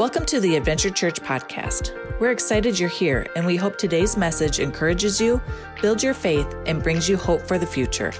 [0.00, 1.92] Welcome to the Adventure Church podcast.
[2.20, 5.42] We're excited you're here, and we hope today's message encourages you,
[5.82, 8.10] builds your faith, and brings you hope for the future.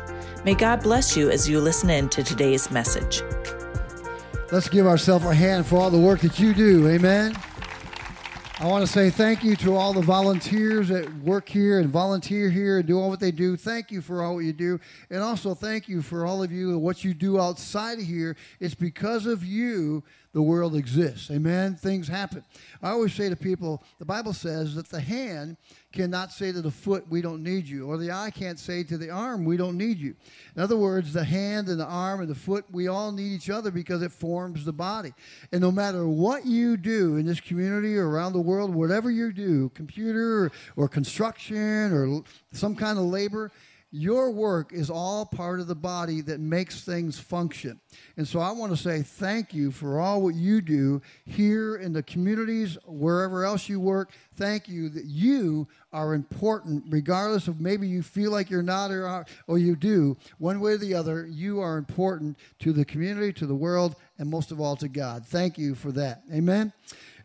[0.45, 3.23] May God bless you as you listen in to today's message.
[4.53, 6.87] Let's give ourselves a hand for all the work that you do.
[6.87, 7.35] Amen.
[8.61, 12.51] I want to say thank you to all the volunteers that work here and volunteer
[12.51, 13.57] here and do all what they do.
[13.57, 14.79] Thank you for all what you do.
[15.09, 18.37] And also thank you for all of you and what you do outside of here.
[18.61, 20.05] It's because of you
[20.35, 21.31] the world exists.
[21.31, 21.75] Amen.
[21.75, 22.45] Things happen.
[22.83, 25.57] I always say to people, the Bible says that the hand
[25.93, 28.97] cannot say to the foot, we don't need you, or the eye can't say to
[28.97, 30.15] the arm, we don't need you.
[30.55, 33.51] In other words, the hand and the arm and the foot, we all need each
[33.51, 35.13] other because it forms the body.
[35.51, 39.33] And no matter what you do in this community or around the world, whatever you
[39.33, 43.51] do, computer or, or construction or some kind of labor,
[43.93, 47.81] your work is all part of the body that makes things function.
[48.17, 51.93] And so I want to say thank you for all what you do here in
[51.93, 54.13] the communities, wherever else you work.
[54.37, 59.27] Thank you that you are important, regardless of maybe you feel like you're not or,
[59.49, 60.17] or you do.
[60.39, 64.31] One way or the other, you are important to the community, to the world, and
[64.31, 65.27] most of all to God.
[65.27, 66.23] Thank you for that.
[66.33, 66.73] Amen.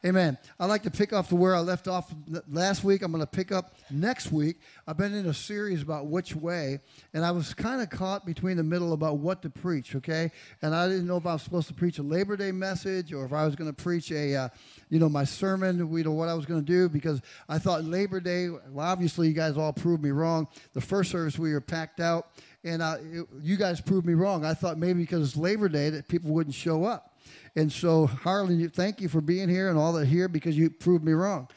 [0.06, 0.38] Amen.
[0.60, 2.14] I'd like to pick off to where I left off
[2.48, 3.02] last week.
[3.02, 4.58] I'm going to pick up next week.
[4.86, 6.80] I've been in a series about which way,
[7.16, 10.30] and I was kind of caught between the middle about what to preach, okay?
[10.62, 13.26] And I didn't know if I was supposed to preach a Labor Day message or
[13.26, 14.50] if I was going to preach a, uh,
[14.92, 17.84] you know, my sermon, you know, what I was going to do because I thought
[17.84, 20.48] Labor Day, well, obviously you guys all proved me wrong.
[20.74, 22.28] The first service we were packed out,
[22.64, 24.46] and uh, it, you guys proved me wrong.
[24.46, 27.15] I thought maybe because it's Labor Day that people wouldn't show up.
[27.56, 31.06] And so, Harlan, thank you for being here and all that here because you proved
[31.06, 31.48] me wrong.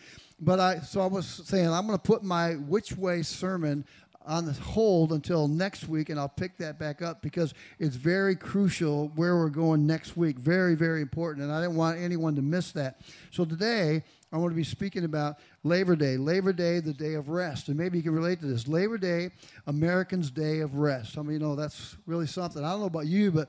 [0.41, 3.85] But I, so I was saying, I'm going to put my which way sermon
[4.25, 9.09] on hold until next week, and I'll pick that back up because it's very crucial
[9.17, 10.39] where we're going next week.
[10.39, 13.01] Very, very important, and I didn't want anyone to miss that.
[13.31, 16.19] So today, I want to be speaking about Labor Day.
[16.19, 17.69] Labor Day, the day of rest.
[17.69, 18.69] And maybe you can relate to this.
[18.69, 19.31] Labor Day,
[19.67, 21.15] Americans' Day of Rest.
[21.15, 22.63] Some of you know that's really something.
[22.63, 23.49] I don't know about you, but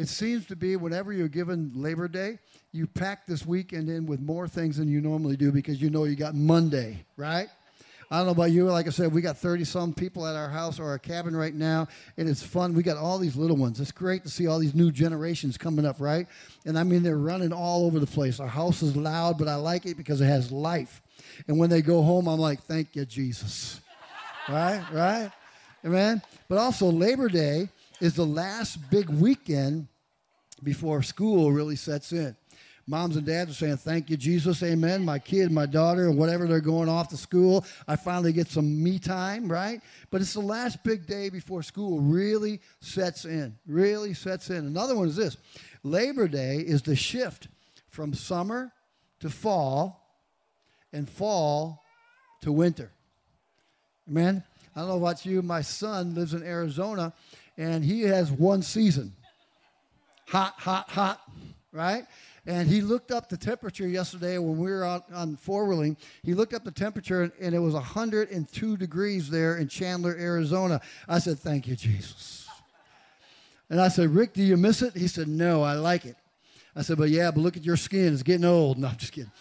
[0.00, 2.38] it seems to be whenever you're given Labor Day,
[2.72, 6.04] you pack this weekend in with more things than you normally do because you know
[6.04, 7.48] you got Monday, right?
[8.10, 8.64] I don't know about you.
[8.64, 11.54] Like I said, we got 30 some people at our house or our cabin right
[11.54, 12.72] now, and it's fun.
[12.72, 13.78] We got all these little ones.
[13.78, 16.26] It's great to see all these new generations coming up, right?
[16.64, 18.40] And I mean, they're running all over the place.
[18.40, 21.02] Our house is loud, but I like it because it has life.
[21.46, 23.82] And when they go home, I'm like, thank you, Jesus.
[24.48, 24.82] right?
[24.90, 25.30] Right?
[25.84, 26.22] Amen?
[26.48, 27.68] But also, Labor Day
[28.00, 29.88] is the last big weekend
[30.62, 32.36] before school really sets in.
[32.86, 35.04] Moms and dads are saying, Thank you, Jesus, amen.
[35.04, 38.98] My kid, my daughter, whatever they're going off to school, I finally get some me
[38.98, 39.80] time, right?
[40.10, 44.66] But it's the last big day before school really sets in, really sets in.
[44.66, 45.36] Another one is this
[45.84, 47.48] Labor Day is the shift
[47.90, 48.72] from summer
[49.20, 50.04] to fall
[50.92, 51.84] and fall
[52.40, 52.90] to winter.
[54.08, 54.42] Amen.
[54.74, 55.42] I don't know about you.
[55.42, 57.12] My son lives in Arizona,
[57.60, 59.12] and he has one season
[60.26, 61.20] hot, hot, hot,
[61.72, 62.06] right?
[62.46, 65.96] And he looked up the temperature yesterday when we were out on four wheeling.
[66.22, 70.80] He looked up the temperature, and it was 102 degrees there in Chandler, Arizona.
[71.06, 72.48] I said, Thank you, Jesus.
[73.68, 74.96] And I said, Rick, do you miss it?
[74.96, 76.16] He said, No, I like it.
[76.74, 78.14] I said, But yeah, but look at your skin.
[78.14, 78.78] It's getting old.
[78.80, 79.32] No, I'm just kidding.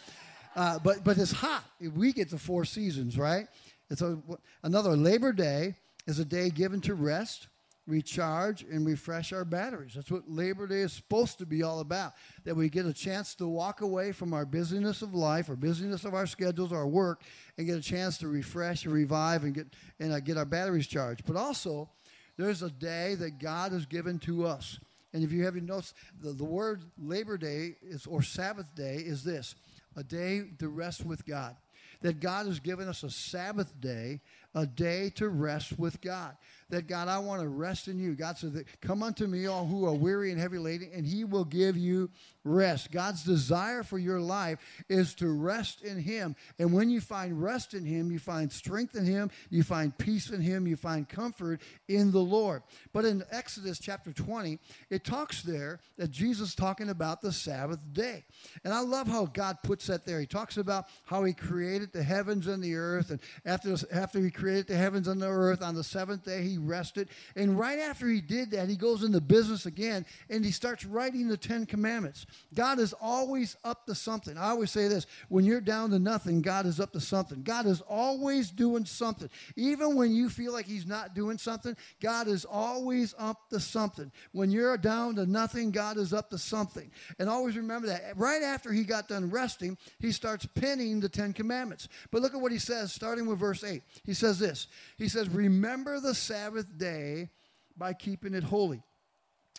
[0.56, 1.64] Uh, but, but it's hot.
[1.96, 3.48] We get the four seasons, right?
[3.90, 4.18] It's a,
[4.64, 5.76] another Labor Day
[6.06, 7.48] is a day given to rest
[7.90, 9.94] recharge and refresh our batteries.
[9.96, 12.14] That's what Labor Day is supposed to be all about.
[12.44, 16.06] That we get a chance to walk away from our busyness of life, our busyness
[16.06, 17.24] of our schedules, our work,
[17.58, 19.68] and get a chance to refresh and revive and get
[20.00, 21.26] and uh, get our batteries charged.
[21.26, 21.90] But also,
[22.38, 24.80] there's a day that God has given to us.
[25.12, 29.24] And if you haven't noticed, the, the word Labor Day is or Sabbath Day is
[29.24, 29.56] this:
[29.96, 31.56] a day to rest with God.
[32.02, 34.22] That God has given us a Sabbath day,
[34.56, 36.38] a day to rest with God
[36.70, 38.16] that God, I want to rest in you.
[38.16, 41.46] God that come unto me all who are weary and heavy laden, and he will
[41.46, 42.10] give you
[42.44, 42.92] rest.
[42.92, 46.36] God's desire for your life is to rest in him.
[46.58, 50.30] And when you find rest in him, you find strength in him, you find peace
[50.30, 52.64] in him, you find comfort in the Lord.
[52.94, 58.26] But in Exodus chapter 20, it talks there that Jesus talking about the Sabbath day.
[58.64, 60.20] And I love how God puts that there.
[60.20, 64.32] He talks about how he created the heavens and the earth and after after he
[64.32, 65.62] created the heavens and the earth.
[65.62, 67.10] On the seventh day, he rested.
[67.36, 71.28] And right after he did that, he goes into business again and he starts writing
[71.28, 72.26] the Ten Commandments.
[72.54, 74.38] God is always up to something.
[74.38, 77.44] I always say this when you're down to nothing, God is up to something.
[77.44, 79.30] God is always doing something.
[79.56, 84.12] Even when you feel like he's not doing something, God is always up to something.
[84.32, 86.92] When you're down to nothing, God is up to something.
[87.20, 88.14] And always remember that.
[88.16, 91.88] Right after he got done resting, he starts penning the Ten Commandments.
[92.12, 93.82] But look at what he says, starting with verse 8.
[94.06, 94.68] He says this
[94.98, 97.30] He says, Remember the Sabbath day
[97.78, 98.82] by keeping it holy.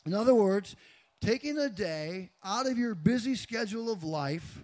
[0.07, 0.77] In other words,
[1.21, 4.63] taking a day out of your busy schedule of life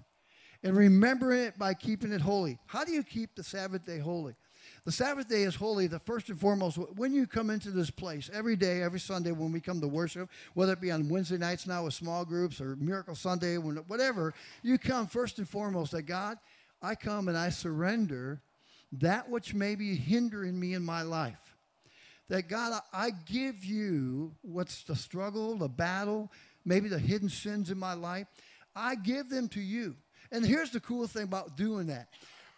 [0.63, 2.59] and remembering it by keeping it holy.
[2.67, 4.35] How do you keep the Sabbath day holy?
[4.85, 8.31] The Sabbath day is holy, the first and foremost, when you come into this place,
[8.33, 11.67] every day, every Sunday when we come to worship, whether it be on Wednesday nights
[11.67, 14.33] now with small groups or Miracle Sunday, whatever,
[14.63, 16.39] you come first and foremost that God,
[16.83, 18.41] I come and I surrender
[18.93, 21.46] that which may be hindering me in my life.
[22.29, 26.33] That God, I give you what's the struggle, the battle,
[26.65, 28.27] maybe the hidden sins in my life.
[28.75, 29.95] I give them to you.
[30.33, 32.09] And here's the cool thing about doing that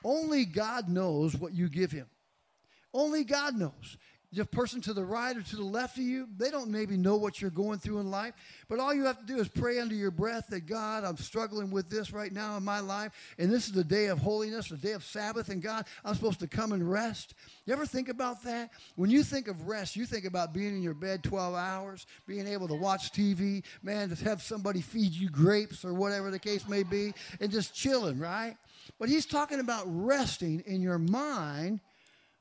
[0.05, 2.07] only God knows what you give him.
[2.95, 3.97] Only God knows.
[4.31, 7.17] The person to the right or to the left of you, they don't maybe know
[7.17, 8.35] what you're going through in life.
[8.69, 11.71] But all you have to do is pray under your breath that God, I'm struggling
[11.71, 13.13] with this right now in my life.
[13.39, 15.49] And this is the day of holiness, the day of Sabbath.
[15.49, 17.33] And God, I'm supposed to come and rest.
[17.65, 18.71] You ever think about that?
[18.97, 22.47] When you think of rest, you think about being in your bed 12 hours, being
[22.47, 26.69] able to watch TV, man, to have somebody feed you grapes or whatever the case
[26.69, 28.57] may be, and just chilling, right?
[28.99, 31.81] But he's talking about resting in your mind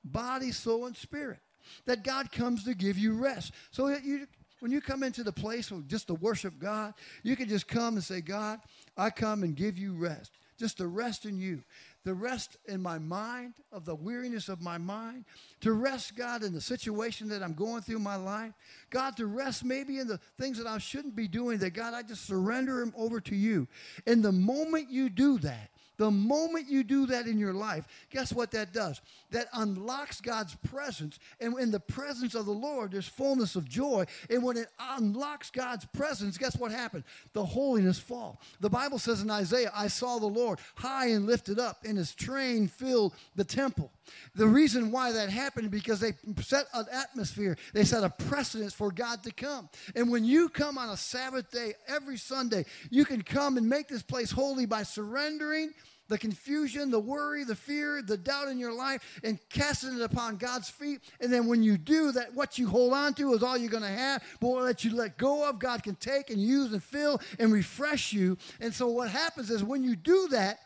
[0.04, 1.40] body, soul, and spirit.
[1.86, 3.54] That God comes to give you rest.
[3.72, 4.28] So you,
[4.60, 6.94] when you come into the place just to worship God,
[7.24, 8.60] you can just come and say, God,
[8.96, 10.32] I come and give you rest.
[10.58, 11.64] Just to rest in you.
[12.04, 15.26] The rest in my mind, of the weariness of my mind.
[15.62, 18.54] To rest, God, in the situation that I'm going through my life.
[18.90, 22.02] God, to rest maybe in the things that I shouldn't be doing, that God, I
[22.02, 23.68] just surrender them over to you.
[24.08, 28.32] And the moment you do that, the moment you do that in your life, guess
[28.32, 29.02] what that does?
[29.32, 31.20] That unlocks God's presence.
[31.42, 34.06] And in the presence of the Lord, there's fullness of joy.
[34.30, 37.04] And when it unlocks God's presence, guess what happened?
[37.34, 38.40] The holiness fall.
[38.60, 42.14] The Bible says in Isaiah, I saw the Lord high and lifted up, and his
[42.14, 43.92] train filled the temple.
[44.36, 48.92] The reason why that happened because they set an atmosphere, they set a precedence for
[48.92, 49.70] God to come.
[49.96, 53.88] And when you come on a Sabbath day every Sunday, you can come and make
[53.88, 55.74] this place holy by surrendering
[56.08, 60.38] the confusion, the worry, the fear, the doubt in your life, and casting it upon
[60.38, 61.02] God's feet.
[61.20, 63.84] And then when you do that, what you hold on to is all you're going
[63.84, 64.24] to have.
[64.40, 68.14] But what you let go of, God can take and use and fill and refresh
[68.14, 68.38] you.
[68.60, 70.60] And so what happens is when you do that,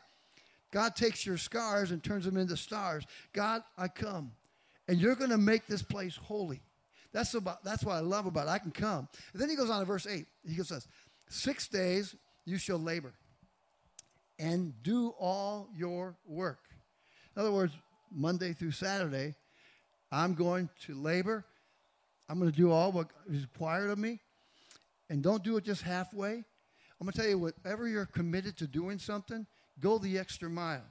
[0.71, 3.05] God takes your scars and turns them into stars.
[3.33, 4.31] God, I come,
[4.87, 6.61] and you're going to make this place holy.
[7.13, 7.63] That's about.
[7.63, 8.51] That's what I love about it.
[8.51, 9.07] I can come.
[9.33, 10.27] And then he goes on to verse eight.
[10.47, 10.87] He says,
[11.27, 12.15] six days
[12.45, 13.13] you shall labor
[14.39, 16.59] and do all your work.
[17.35, 17.73] In other words,
[18.11, 19.35] Monday through Saturday,
[20.11, 21.45] I'm going to labor.
[22.29, 24.19] I'm going to do all what is required of me.
[25.09, 26.33] And don't do it just halfway.
[26.33, 29.45] I'm going to tell you, whatever you're committed to doing something,
[29.81, 30.83] go the extra mile.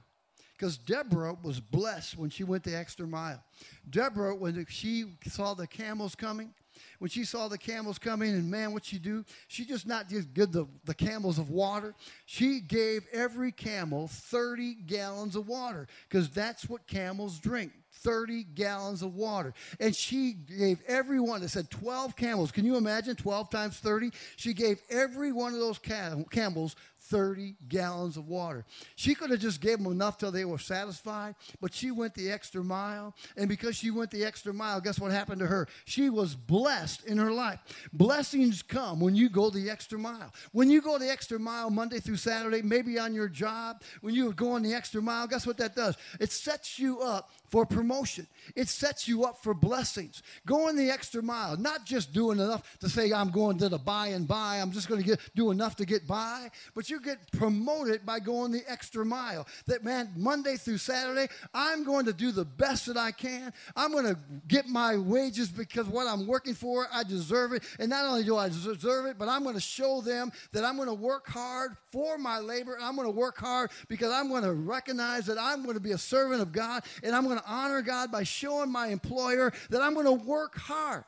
[0.57, 3.43] Because Deborah was blessed when she went the extra mile.
[3.89, 6.53] Deborah, when she saw the camels coming,
[6.99, 9.25] when she saw the camels coming, and man, what she do?
[9.47, 11.95] She just not just give the, the camels of water.
[12.25, 17.71] She gave every camel 30 gallons of water because that's what camels drink.
[17.93, 19.53] 30 gallons of water.
[19.79, 22.51] And she gave every one, it said 12 camels.
[22.51, 24.11] Can you imagine 12 times 30?
[24.37, 26.75] She gave every one of those cam- camels
[27.11, 28.65] 30 gallons of water.
[28.95, 32.31] She could have just gave them enough till they were satisfied, but she went the
[32.31, 33.15] extra mile.
[33.37, 35.67] And because she went the extra mile, guess what happened to her?
[35.85, 37.59] She was blessed in her life.
[37.93, 40.33] Blessings come when you go the extra mile.
[40.51, 44.31] When you go the extra mile Monday through Saturday, maybe on your job, when you
[44.33, 45.97] go going the extra mile, guess what that does?
[46.19, 48.25] It sets you up for promotion.
[48.55, 50.23] It sets you up for blessings.
[50.45, 54.07] Going the extra mile, not just doing enough to say I'm going to the by
[54.07, 57.31] and by, I'm just going to get do enough to get by, but you get
[57.31, 59.47] promoted by going the extra mile.
[59.67, 63.53] That man, Monday through Saturday, I'm going to do the best that I can.
[63.75, 64.17] I'm going to
[64.47, 67.63] get my wages because what I'm working for, I deserve it.
[67.79, 70.75] And not only do I deserve it, but I'm going to show them that I'm
[70.75, 72.77] going to work hard for my labor.
[72.81, 75.91] I'm going to work hard because I'm going to recognize that I'm going to be
[75.91, 79.81] a servant of God and I'm going to honor God by showing my employer that
[79.81, 81.03] I'm going to work hard.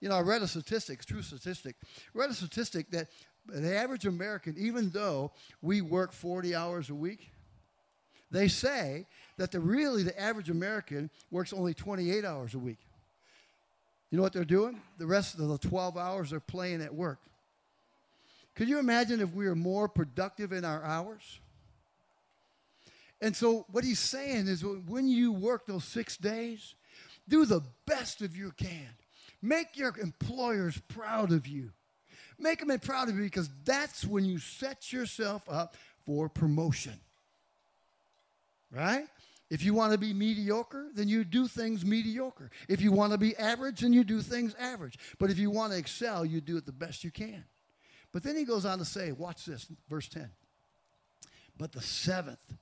[0.00, 1.76] You know, I read a statistic, true statistic,
[2.14, 3.08] read a statistic that
[3.52, 7.30] the average American, even though we work 40 hours a week,
[8.30, 9.06] They say
[9.38, 12.78] that the really the average American works only 28 hours a week.
[14.10, 14.80] You know what they're doing?
[14.98, 17.18] The rest of the 12 hours they're playing at work.
[18.54, 21.40] Could you imagine if we were more productive in our hours?
[23.20, 26.74] And so, what he's saying is when you work those six days,
[27.28, 28.88] do the best of you can.
[29.42, 31.72] Make your employers proud of you.
[32.40, 36.94] Make them proud of you because that's when you set yourself up for promotion.
[38.72, 39.04] Right?
[39.50, 42.50] If you want to be mediocre, then you do things mediocre.
[42.68, 44.96] If you want to be average, then you do things average.
[45.18, 47.44] But if you want to excel, you do it the best you can.
[48.12, 50.30] But then he goes on to say, watch this, verse 10.
[51.58, 52.54] But the seventh,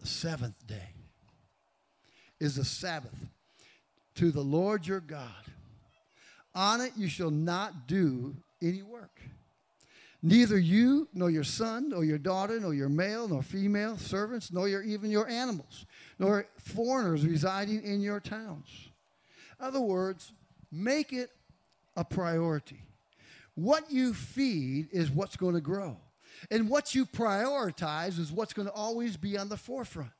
[0.00, 0.94] the seventh day
[2.40, 3.26] is the Sabbath
[4.14, 5.44] to the Lord your God.
[6.54, 9.20] On it you shall not do any work.
[10.22, 14.68] Neither you, nor your son, nor your daughter, nor your male, nor female servants, nor
[14.68, 15.86] your, even your animals,
[16.18, 18.90] nor foreigners residing in your towns.
[19.60, 20.32] In other words,
[20.72, 21.30] make it
[21.96, 22.82] a priority.
[23.54, 25.96] What you feed is what's going to grow.
[26.50, 30.10] And what you prioritize is what's going to always be on the forefront.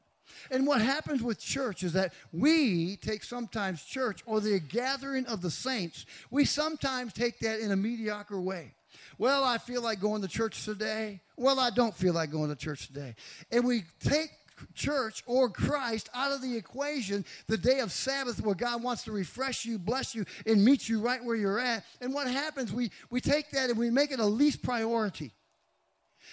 [0.51, 5.43] And what happens with church is that we take sometimes church or the gathering of
[5.43, 8.75] the saints, we sometimes take that in a mediocre way.
[9.19, 11.21] Well, I feel like going to church today.
[11.37, 13.15] Well, I don't feel like going to church today.
[13.51, 14.31] And we take
[14.75, 19.13] church or Christ out of the equation the day of Sabbath where God wants to
[19.13, 21.85] refresh you, bless you, and meet you right where you're at.
[22.01, 25.33] And what happens, we, we take that and we make it a least priority.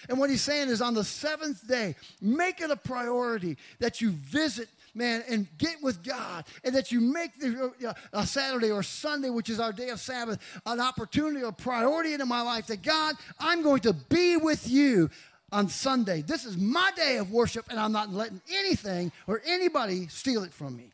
[0.09, 4.11] And what he's saying is on the seventh day, make it a priority that you
[4.11, 9.29] visit man, and get with God, and that you make the uh, Saturday or Sunday,
[9.29, 12.67] which is our day of Sabbath, an opportunity or priority in my life.
[12.67, 15.09] That God, I'm going to be with you
[15.51, 16.21] on Sunday.
[16.21, 20.53] This is my day of worship, and I'm not letting anything or anybody steal it
[20.53, 20.91] from me.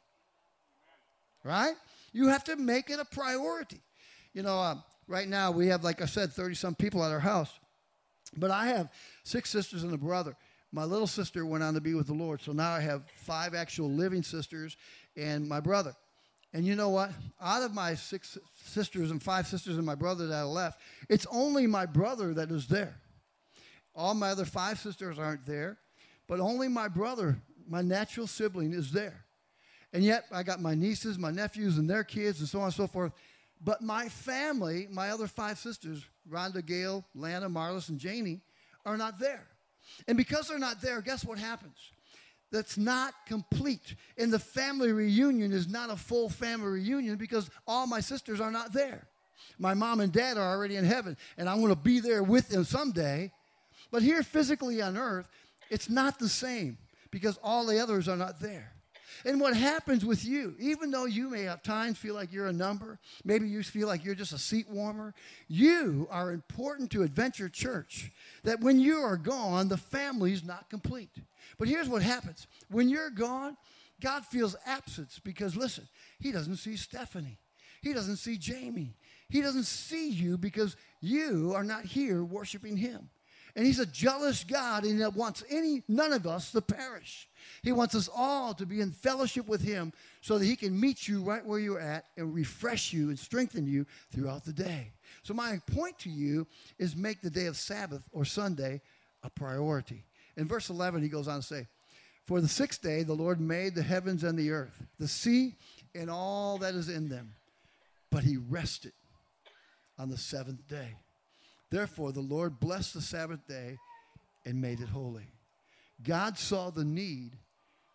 [1.44, 1.76] Right?
[2.12, 3.82] You have to make it a priority.
[4.34, 4.76] You know, uh,
[5.08, 7.52] right now we have, like I said, 30 some people at our house.
[8.36, 8.90] But I have
[9.24, 10.36] six sisters and a brother.
[10.72, 12.42] My little sister went on to be with the Lord.
[12.42, 14.78] So now I have five actual living sisters
[15.18, 15.94] and my brother.
[16.54, 17.12] And you know what?
[17.42, 21.26] Out of my six sisters and five sisters and my brother that I left, it's
[21.32, 22.96] only my brother that is there.
[23.96, 25.78] All my other five sisters aren't there,
[26.28, 29.26] but only my brother, my natural sibling, is there.
[29.94, 32.74] And yet I got my nieces, my nephews, and their kids, and so on and
[32.74, 33.12] so forth.
[33.64, 38.42] But my family, my other five sisters, Rhonda, Gail, Lana, Marlis, and Janie,
[38.86, 39.46] are not there.
[40.08, 41.78] And because they're not there, guess what happens?
[42.52, 43.96] That's not complete.
[44.18, 48.52] And the family reunion is not a full family reunion because all my sisters are
[48.52, 49.08] not there.
[49.58, 52.50] My mom and dad are already in heaven, and I'm going to be there with
[52.50, 53.32] them someday.
[53.92, 55.28] But here, physically on earth,
[55.70, 56.78] it's not the same
[57.12, 58.74] because all the others are not there.
[59.26, 62.54] And what happens with you, even though you may at times feel like you're a
[62.54, 65.14] number, maybe you feel like you're just a seat warmer,
[65.48, 68.12] you are important to Adventure Church.
[68.44, 71.12] That when you are gone, the family is not complete.
[71.58, 73.58] But here's what happens when you're gone,
[74.02, 75.88] God feels absence because, listen,
[76.20, 77.38] He doesn't see Stephanie,
[77.82, 78.96] He doesn't see Jamie,
[79.30, 83.10] He doesn't see you because you are not here worshiping Him.
[83.56, 87.28] And he's a jealous God and he wants any none of us to perish.
[87.64, 91.08] He wants us all to be in fellowship with him so that he can meet
[91.08, 94.94] you right where you're at and refresh you and strengthen you throughout the day.
[95.24, 96.48] So my point to you
[96.80, 98.82] is make the day of Sabbath or Sunday
[99.24, 100.06] a priority.
[100.38, 101.68] In verse 11 he goes on to say,
[102.26, 105.58] "For the sixth day the Lord made the heavens and the earth, the sea
[105.94, 107.36] and all that is in them,
[108.10, 108.94] but he rested
[109.98, 110.96] on the seventh day."
[111.72, 113.78] Therefore, the Lord blessed the Sabbath day
[114.46, 115.32] and made it holy.
[116.04, 117.38] God saw the need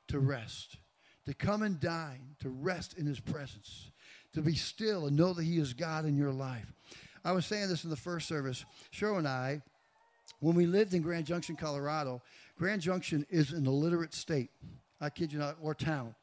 [0.08, 0.78] to rest,
[1.26, 3.90] to come and dine, to rest in his presence,
[4.32, 6.72] to be still and know that he is God in your life.
[7.24, 8.64] I was saying this in the first service.
[8.92, 9.60] Cheryl and I,
[10.40, 12.22] when we lived in Grand Junction, Colorado,
[12.56, 14.50] Grand Junction is an illiterate state.
[15.00, 16.14] I kid you not, or town.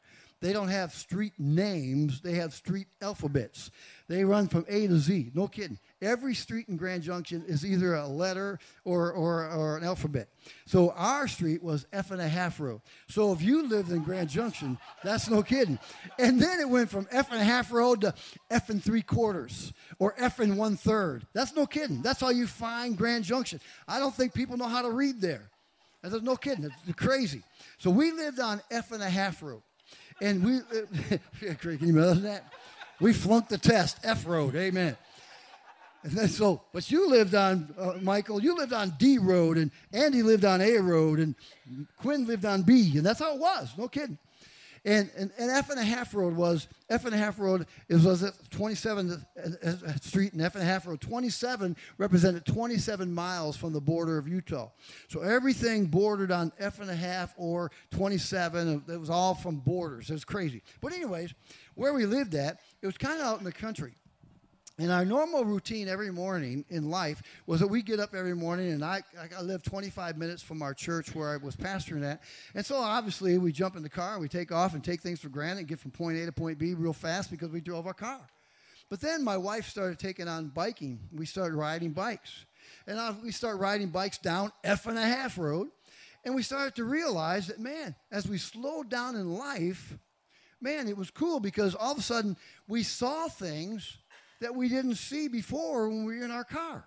[0.43, 3.71] They don't have street names, they have street alphabets.
[4.09, 5.31] They run from A to Z.
[5.33, 5.79] No kidding.
[6.01, 10.27] Every street in Grand Junction is either a letter or, or, or an alphabet.
[10.65, 12.81] So our street was F and a half road.
[13.07, 15.79] So if you lived in Grand Junction, that's no kidding.
[16.19, 18.13] And then it went from F and a half road to
[18.51, 21.25] F and three quarters or F and one third.
[21.31, 22.01] That's no kidding.
[22.01, 23.61] That's how you find Grand Junction.
[23.87, 25.49] I don't think people know how to read there.
[26.01, 26.65] There's no kidding.
[26.65, 27.43] It's crazy.
[27.77, 29.61] So we lived on F and a half road.
[30.23, 32.45] And we, uh, can you imagine that?
[33.01, 34.95] We flunked the test, F road, amen.
[36.03, 39.69] And then so, but you lived on, uh, Michael, you lived on D Road, and
[39.91, 41.35] Andy lived on A Road, and
[41.97, 44.17] Quinn lived on B, and that's how it was, no kidding.
[44.85, 48.05] And, and, and F and a half road was, F and a half road is,
[48.05, 50.99] was at 27th uh, uh, Street and F and a half road.
[50.99, 54.69] 27 represented 27 miles from the border of Utah.
[55.07, 58.83] So everything bordered on F and a half or 27.
[58.89, 60.09] Uh, it was all from borders.
[60.09, 60.61] It was crazy.
[60.81, 61.33] But anyways,
[61.75, 63.93] where we lived at, it was kind of out in the country.
[64.83, 68.73] And our normal routine every morning in life was that we get up every morning,
[68.73, 69.01] and I,
[69.33, 72.21] I live 25 minutes from our church where I was pastoring at.
[72.53, 75.21] And so obviously we jump in the car, and we take off and take things
[75.21, 77.87] for granted and get from point A to point B real fast because we drove
[77.87, 78.19] our car.
[78.89, 80.99] But then my wife started taking on biking.
[81.13, 82.43] We started riding bikes.
[82.85, 85.69] And we start riding bikes down F and a half road.
[86.25, 89.97] And we started to realize that, man, as we slowed down in life,
[90.59, 92.35] man, it was cool because all of a sudden
[92.67, 93.97] we saw things
[94.43, 96.85] that we didn't see before when we were in our car.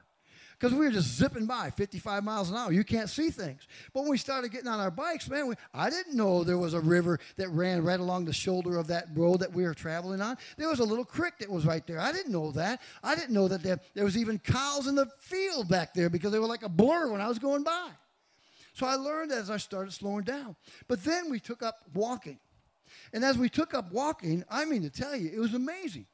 [0.59, 2.73] Because we were just zipping by 55 miles an hour.
[2.73, 3.69] You can't see things.
[3.93, 6.73] But when we started getting on our bikes, man, we, I didn't know there was
[6.73, 10.23] a river that ran right along the shoulder of that road that we were traveling
[10.23, 10.39] on.
[10.57, 12.01] There was a little creek that was right there.
[12.01, 12.81] I didn't know that.
[13.03, 16.33] I didn't know that there, there was even cows in the field back there because
[16.33, 17.91] they were like a blur when I was going by.
[18.73, 20.57] So I learned as I started slowing down.
[20.89, 22.39] But then we took up walking.
[23.13, 26.07] And as we took up walking, I mean to tell you, it was amazing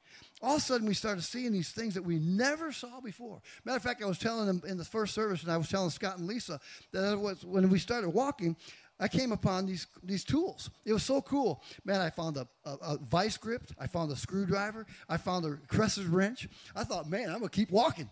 [0.43, 3.41] all of a sudden we started seeing these things that we never saw before.
[3.65, 5.91] Matter of fact, I was telling them in the first service, and I was telling
[5.91, 6.59] Scott and Lisa
[6.93, 8.57] that was, when we started walking,
[9.01, 10.71] I came upon these these tools.
[10.85, 12.01] It was so cool, man.
[12.01, 16.09] I found a, a, a vice grip, I found a screwdriver, I found a Crescent
[16.09, 16.49] wrench.
[16.77, 18.09] I thought, man, I'm gonna keep walking.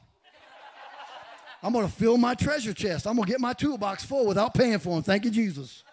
[1.62, 3.06] I'm gonna fill my treasure chest.
[3.06, 5.02] I'm gonna get my toolbox full without paying for them.
[5.02, 5.84] Thank you, Jesus.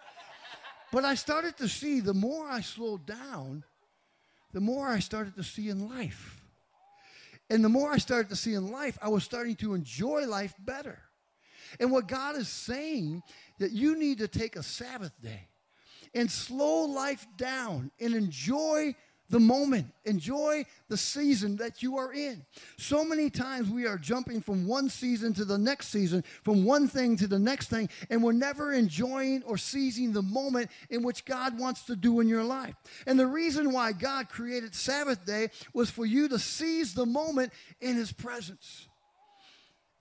[0.90, 3.62] But I started to see the more I slowed down,
[4.52, 6.40] the more I started to see in life.
[7.50, 10.54] And the more I started to see in life, I was starting to enjoy life
[10.58, 11.00] better.
[11.80, 13.22] And what God is saying
[13.58, 15.48] that you need to take a Sabbath day
[16.14, 18.94] and slow life down and enjoy
[19.28, 19.86] the moment.
[20.04, 22.44] Enjoy the season that you are in.
[22.78, 26.88] So many times we are jumping from one season to the next season, from one
[26.88, 31.24] thing to the next thing, and we're never enjoying or seizing the moment in which
[31.24, 32.74] God wants to do in your life.
[33.06, 37.52] And the reason why God created Sabbath day was for you to seize the moment
[37.80, 38.88] in His presence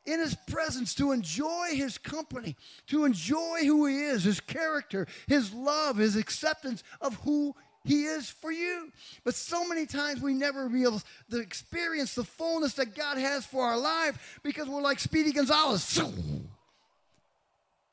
[0.08, 2.56] in his presence, to enjoy his company,
[2.88, 7.54] to enjoy who he is, his character, his love, his acceptance of who
[7.88, 8.92] he is for you.
[9.24, 13.64] But so many times we never able to experience the fullness that God has for
[13.64, 16.00] our life because we're like Speedy Gonzales.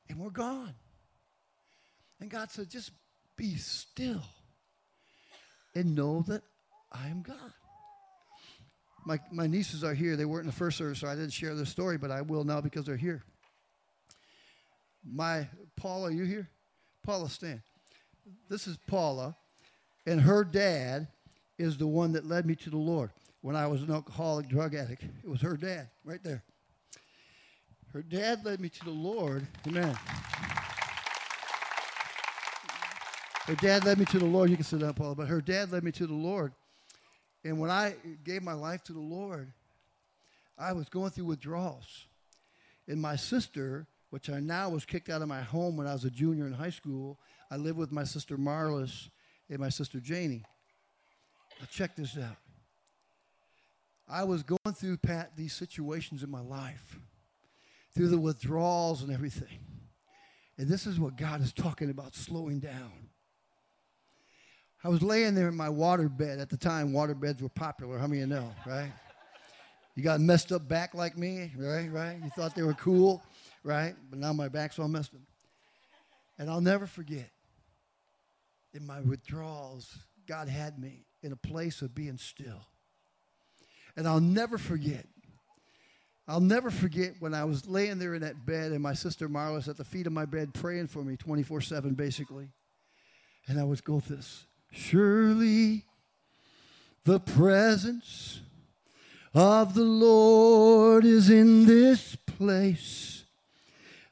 [0.07, 0.75] And we're gone.
[2.21, 2.91] And God said, just
[3.35, 4.21] be still
[5.73, 6.43] and know that
[6.91, 7.51] I am God.
[9.03, 10.15] My, my nieces are here.
[10.15, 12.43] They weren't in the first service, so I didn't share their story, but I will
[12.43, 13.23] now because they're here.
[15.03, 16.49] My Paula, are you here?
[17.03, 17.61] Paula, stand.
[18.47, 19.35] This is Paula.
[20.05, 21.07] And her dad
[21.57, 24.75] is the one that led me to the Lord when I was an alcoholic drug
[24.75, 25.03] addict.
[25.03, 26.43] It was her dad right there.
[27.93, 29.47] Her dad led me to the Lord.
[29.67, 29.97] Amen.
[33.45, 34.49] Her dad led me to the Lord.
[34.49, 35.15] You can sit down, Paula.
[35.15, 36.51] But her dad led me to the Lord.
[37.43, 39.53] And when I gave my life to the Lord,
[40.57, 42.05] I was going through withdrawals.
[42.87, 46.05] And my sister, which I now was kicked out of my home when I was
[46.05, 47.19] a junior in high school,
[47.51, 49.09] I lived with my sister Marlis
[49.49, 50.43] and my sister Janie.
[51.59, 52.37] Now check this out.
[54.07, 56.99] I was going through, Pat, these situations in my life,
[57.95, 59.59] through the withdrawals and everything.
[60.57, 62.91] And this is what God is talking about slowing down.
[64.83, 66.39] I was laying there in my water bed.
[66.39, 67.97] At the time, water beds were popular.
[67.97, 68.91] How many of you know, right?
[69.95, 71.91] You got messed up back like me, right?
[71.91, 72.17] Right?
[72.23, 73.23] You thought they were cool,
[73.63, 73.95] right?
[74.09, 75.21] But now my back's all messed up.
[76.37, 77.29] And I'll never forget
[78.75, 82.67] in my withdrawals, God had me in a place of being still.
[83.95, 85.05] And I'll never forget.
[86.27, 89.67] I'll never forget when I was laying there in that bed and my sister Marlis
[89.67, 92.49] at the feet of my bed praying for me 24 7, basically.
[93.47, 95.85] And I would go this Surely
[97.05, 98.41] the presence
[99.33, 103.23] of the Lord is in this place.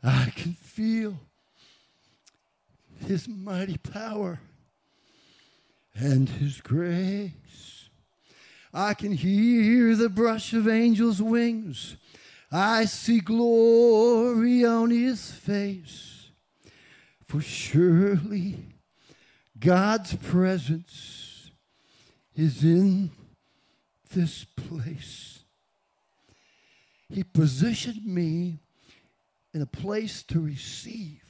[0.04, 1.18] I can feel
[3.08, 4.40] his mighty power
[5.96, 7.90] and his grace.
[8.74, 11.96] I can hear the brush of angels' wings.
[12.52, 16.30] I see glory on his face.
[17.28, 18.58] For surely
[19.60, 21.52] God's presence
[22.36, 23.12] is in
[24.12, 25.44] this place.
[27.10, 28.60] He positioned me
[29.54, 31.24] in a place to receive.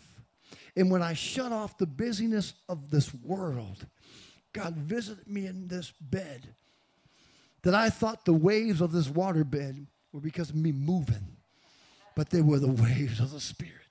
[0.76, 3.86] And when I shut off the busyness of this world,
[4.54, 6.48] God visited me in this bed
[7.64, 11.38] that I thought the waves of this waterbed were because of me moving,
[12.16, 13.84] but they were the waves of the Spirit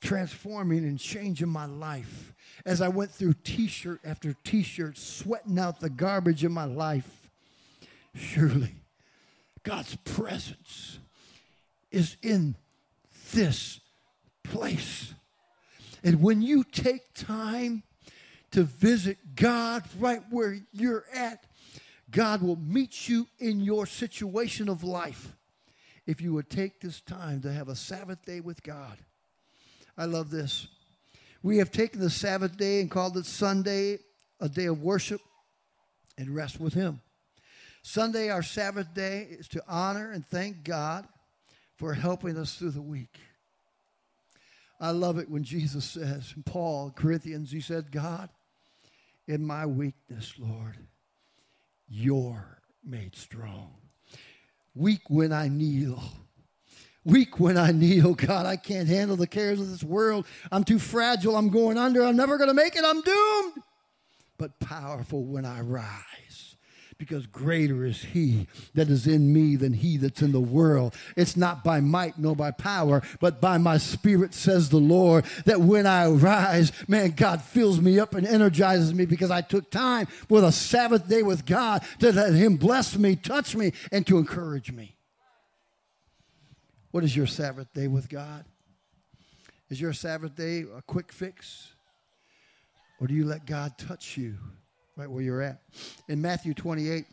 [0.00, 2.32] transforming and changing my life
[2.64, 6.64] as I went through t shirt after t shirt, sweating out the garbage in my
[6.64, 7.30] life.
[8.14, 8.74] Surely,
[9.62, 10.98] God's presence
[11.90, 12.56] is in
[13.32, 13.80] this
[14.44, 15.14] place.
[16.04, 17.82] And when you take time
[18.52, 21.44] to visit God right where you're at,
[22.10, 25.36] God will meet you in your situation of life
[26.06, 28.96] if you would take this time to have a Sabbath day with God.
[29.96, 30.66] I love this.
[31.42, 33.98] We have taken the Sabbath day and called it Sunday,
[34.40, 35.20] a day of worship
[36.16, 37.00] and rest with Him.
[37.82, 41.06] Sunday, our Sabbath day, is to honor and thank God
[41.76, 43.18] for helping us through the week.
[44.80, 48.30] I love it when Jesus says, in Paul, Corinthians, he said, God,
[49.28, 50.78] in my weakness, Lord,
[51.86, 53.74] you're made strong.
[54.74, 56.02] Weak when I kneel.
[57.04, 58.14] Weak when I kneel.
[58.14, 60.26] God, I can't handle the cares of this world.
[60.50, 61.36] I'm too fragile.
[61.36, 62.02] I'm going under.
[62.02, 62.84] I'm never going to make it.
[62.84, 63.62] I'm doomed.
[64.38, 66.27] But powerful when I rise
[66.98, 70.94] because greater is he that is in me than he that's in the world.
[71.16, 75.60] It's not by might nor by power, but by my spirit, says the Lord, that
[75.60, 80.06] when I rise, man, God fills me up and energizes me because I took time
[80.06, 84.18] for the Sabbath day with God to let him bless me, touch me, and to
[84.18, 84.96] encourage me.
[86.90, 88.44] What is your Sabbath day with God?
[89.70, 91.72] Is your Sabbath day a quick fix?
[93.00, 94.36] Or do you let God touch you?
[94.98, 95.60] Right where you're at.
[96.08, 97.04] In Matthew 28,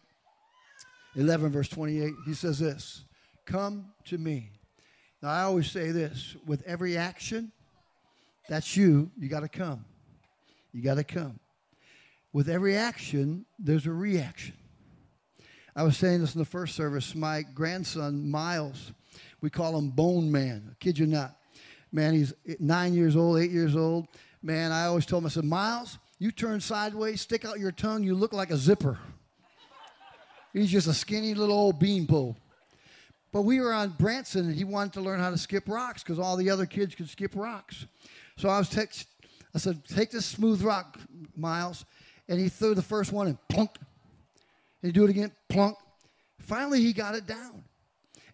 [1.15, 3.05] 11, verse 28, he says this
[3.45, 4.49] Come to me.
[5.21, 7.51] Now, I always say this with every action,
[8.49, 9.85] that's you, you got to come.
[10.73, 11.39] You got to come.
[12.33, 14.55] With every action, there's a reaction.
[15.75, 17.15] I was saying this in the first service.
[17.15, 18.91] My grandson, Miles,
[19.41, 20.69] we call him Bone Man.
[20.71, 21.37] I kid you not.
[21.91, 24.07] Man, he's nine years old, eight years old.
[24.41, 28.03] Man, I always told him, I said, Miles, you turn sideways, stick out your tongue,
[28.03, 28.97] you look like a zipper.
[30.53, 32.37] He's just a skinny little old beanpole.
[33.33, 36.17] But we were on Branson and he wanted to learn how to skip rocks because
[36.17, 37.85] all the other kids could skip rocks.
[38.37, 39.07] So I was text,
[39.53, 40.97] I said, take this smooth rock,
[41.35, 41.83] Miles.
[42.29, 43.71] And he threw the first one and plunk.
[44.81, 45.75] And he do it again, plunk.
[46.39, 47.61] Finally, he got it down.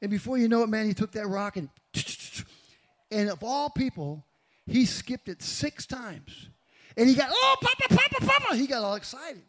[0.03, 1.69] And before you know it, man, he took that rock and,
[3.09, 4.23] and of all people,
[4.67, 6.49] he skipped it six times.
[6.97, 8.55] And he got, oh, Papa, Papa, Papa.
[8.55, 9.41] He got all excited.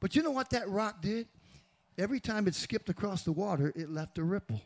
[0.00, 1.28] But you know what that rock did?
[1.96, 4.60] Every time it skipped across the water, it left a ripple.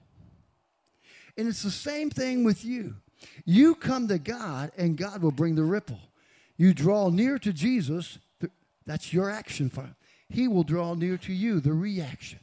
[1.36, 2.96] And it's the same thing with you.
[3.44, 6.00] You come to God, and God will bring the ripple.
[6.56, 8.18] You draw near to Jesus,
[8.86, 9.70] that's your action
[10.28, 12.40] He will draw near to you, the reaction.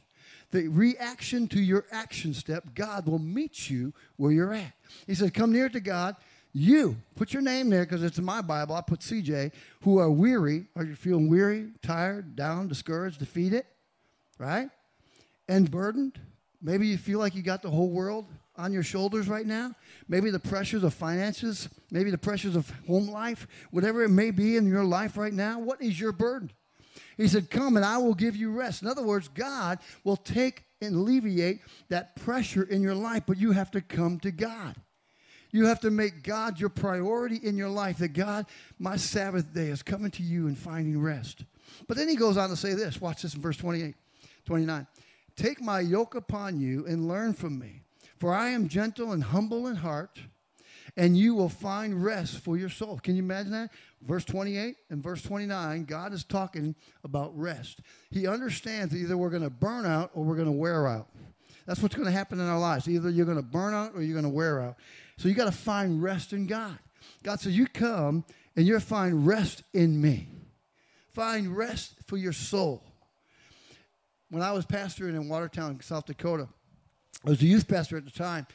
[0.52, 4.72] The reaction to your action step, God will meet you where you're at.
[5.06, 6.16] He said, Come near to God,
[6.56, 8.74] you, put your name there because it's in my Bible.
[8.74, 10.66] I put CJ, who are weary.
[10.74, 13.64] Are you feeling weary, tired, down, discouraged, defeated?
[14.38, 14.70] Right?
[15.48, 16.18] And burdened?
[16.62, 19.74] Maybe you feel like you got the whole world on your shoulders right now.
[20.08, 24.56] Maybe the pressures of finances, maybe the pressures of home life, whatever it may be
[24.56, 25.58] in your life right now.
[25.58, 26.50] What is your burden?
[27.18, 28.80] He said, Come and I will give you rest.
[28.80, 33.52] In other words, God will take and alleviate that pressure in your life, but you
[33.52, 34.76] have to come to God.
[35.50, 37.98] You have to make God your priority in your life.
[37.98, 38.46] That God,
[38.78, 41.44] my Sabbath day is coming to you and finding rest.
[41.86, 43.00] But then he goes on to say this.
[43.00, 43.94] Watch this in verse 28,
[44.44, 44.86] 29.
[45.36, 47.82] Take my yoke upon you and learn from me,
[48.18, 50.18] for I am gentle and humble in heart,
[50.96, 52.98] and you will find rest for your soul.
[53.02, 53.70] Can you imagine that?
[54.02, 57.80] Verse 28 and verse 29, God is talking about rest.
[58.10, 61.08] He understands that either we're going to burn out or we're going to wear out.
[61.66, 62.88] That's what's going to happen in our lives.
[62.88, 64.76] Either you're going to burn out or you're going to wear out.
[65.18, 66.78] So you got to find rest in God.
[67.22, 68.24] God says, You come
[68.54, 70.28] and you'll find rest in me.
[71.12, 72.82] Find rest for your soul.
[74.30, 76.48] When I was pastoring in Watertown, South Dakota,
[77.24, 78.46] I was a youth pastor at the time,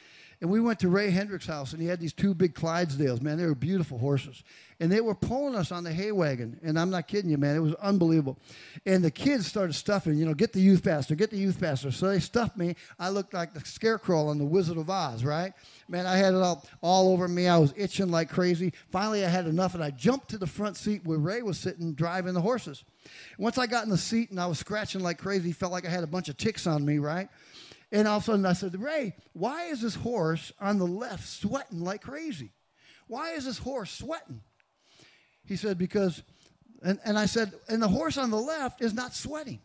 [0.42, 3.22] and we went to Ray Hendricks' house, and he had these two big Clydesdales.
[3.22, 4.42] Man, they were beautiful horses.
[4.80, 6.58] And they were pulling us on the hay wagon.
[6.64, 7.54] And I'm not kidding you, man.
[7.54, 8.36] It was unbelievable.
[8.84, 11.92] And the kids started stuffing, you know, get the youth pastor, get the youth pastor.
[11.92, 12.74] So they stuffed me.
[12.98, 15.52] I looked like the scarecrow on the Wizard of Oz, right?
[15.88, 17.46] Man, I had it all, all over me.
[17.46, 18.72] I was itching like crazy.
[18.90, 21.94] Finally, I had enough, and I jumped to the front seat where Ray was sitting
[21.94, 22.82] driving the horses.
[23.38, 25.90] Once I got in the seat and I was scratching like crazy, felt like I
[25.90, 27.28] had a bunch of ticks on me, right?
[27.92, 31.28] And all of a sudden I said, Ray, why is this horse on the left
[31.28, 32.50] sweating like crazy?
[33.06, 34.40] Why is this horse sweating?
[35.44, 36.22] He said, because,
[36.82, 39.60] and, and I said, and the horse on the left is not sweating.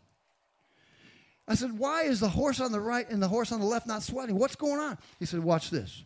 [1.48, 3.88] I said, why is the horse on the right and the horse on the left
[3.88, 4.38] not sweating?
[4.38, 4.98] What's going on?
[5.18, 6.04] He said, watch this.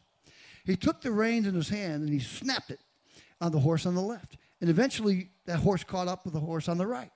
[0.63, 2.79] He took the reins in his hand and he snapped it
[3.39, 4.38] on the horse on the left.
[4.60, 7.10] And eventually that horse caught up with the horse on the right.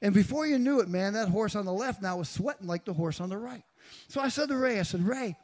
[0.00, 2.84] And before you knew it, man, that horse on the left now was sweating like
[2.84, 3.64] the horse on the right.
[4.08, 5.36] So I said to Ray, I said, Ray,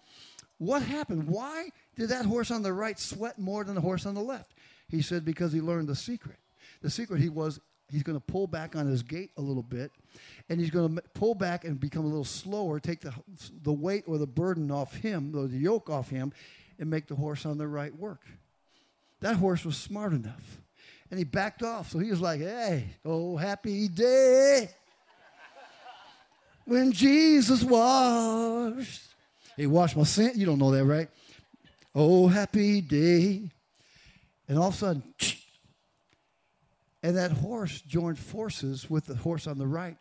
[0.58, 1.28] what happened?
[1.28, 4.54] Why did that horse on the right sweat more than the horse on the left?
[4.88, 6.38] He said, because he learned the secret.
[6.82, 9.90] The secret he was he's going to pull back on his gait a little bit,
[10.48, 13.12] and he's going to pull back and become a little slower, take the,
[13.62, 16.32] the weight or the burden off him, or the yoke off him,
[16.78, 18.22] and make the horse on the right work.
[19.20, 20.60] That horse was smart enough.
[21.10, 21.90] And he backed off.
[21.90, 24.70] So he was like, hey, oh, happy day
[26.64, 29.02] when Jesus washed.
[29.56, 30.32] He washed my sin.
[30.34, 31.08] You don't know that, right?
[31.94, 33.50] Oh, happy day.
[34.48, 35.02] And all of a sudden,
[37.02, 39.96] and that horse joined forces with the horse on the right.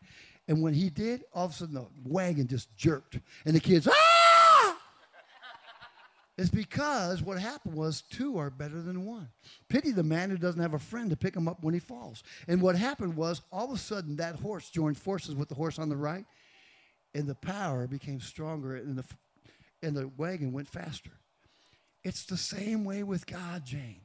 [0.47, 3.19] And when he did, all of a sudden the wagon just jerked.
[3.45, 4.77] And the kids, ah!
[6.37, 9.29] it's because what happened was two are better than one.
[9.69, 12.23] Pity the man who doesn't have a friend to pick him up when he falls.
[12.47, 15.79] And what happened was all of a sudden that horse joined forces with the horse
[15.79, 16.25] on the right,
[17.13, 19.05] and the power became stronger, and the,
[19.81, 21.11] and the wagon went faster.
[22.03, 24.01] It's the same way with God, Jane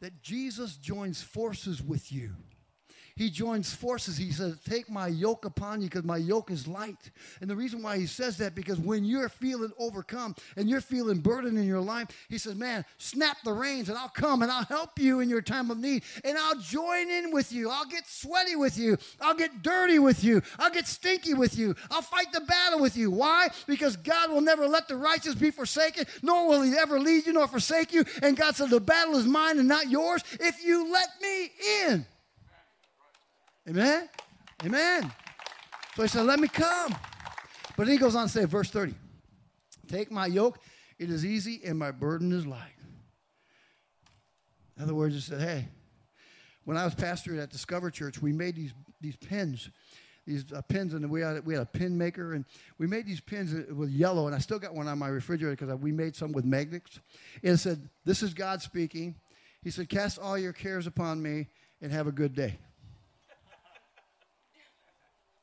[0.00, 2.30] that Jesus joins forces with you.
[3.20, 4.16] He joins forces.
[4.16, 7.10] He says, Take my yoke upon you because my yoke is light.
[7.42, 11.18] And the reason why he says that, because when you're feeling overcome and you're feeling
[11.18, 14.64] burdened in your life, he says, Man, snap the reins and I'll come and I'll
[14.64, 16.02] help you in your time of need.
[16.24, 17.68] And I'll join in with you.
[17.68, 18.96] I'll get sweaty with you.
[19.20, 20.40] I'll get dirty with you.
[20.58, 21.76] I'll get stinky with you.
[21.90, 23.10] I'll fight the battle with you.
[23.10, 23.48] Why?
[23.66, 27.34] Because God will never let the righteous be forsaken, nor will he ever lead you
[27.34, 28.02] nor forsake you.
[28.22, 31.50] And God said, The battle is mine and not yours if you let me
[31.84, 32.06] in.
[33.68, 34.08] Amen?
[34.64, 35.12] Amen.
[35.96, 36.94] So he said, Let me come.
[37.76, 38.94] But then he goes on to say, verse 30
[39.88, 40.58] Take my yoke,
[40.98, 42.74] it is easy, and my burden is light.
[44.76, 45.68] In other words, he said, Hey,
[46.64, 49.70] when I was pastor at Discover Church, we made these, these pins
[50.26, 52.44] these uh, pins, and we had we had a pin maker, and
[52.78, 55.74] we made these pins with yellow, and I still got one on my refrigerator because
[55.80, 57.00] we made some with magnets.
[57.42, 59.16] And it said, "This is God speaking."
[59.62, 61.48] He said, "Cast all your cares upon me,
[61.80, 62.58] and have a good day."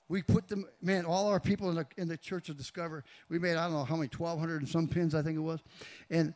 [0.09, 3.39] We put them, man, all our people in the, in the church of Discover, we
[3.39, 5.59] made, I don't know how many, 1,200 and some pins, I think it was.
[6.09, 6.33] And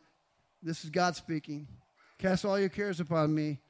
[0.62, 1.66] this is God speaking.
[2.18, 3.60] Cast all your cares upon me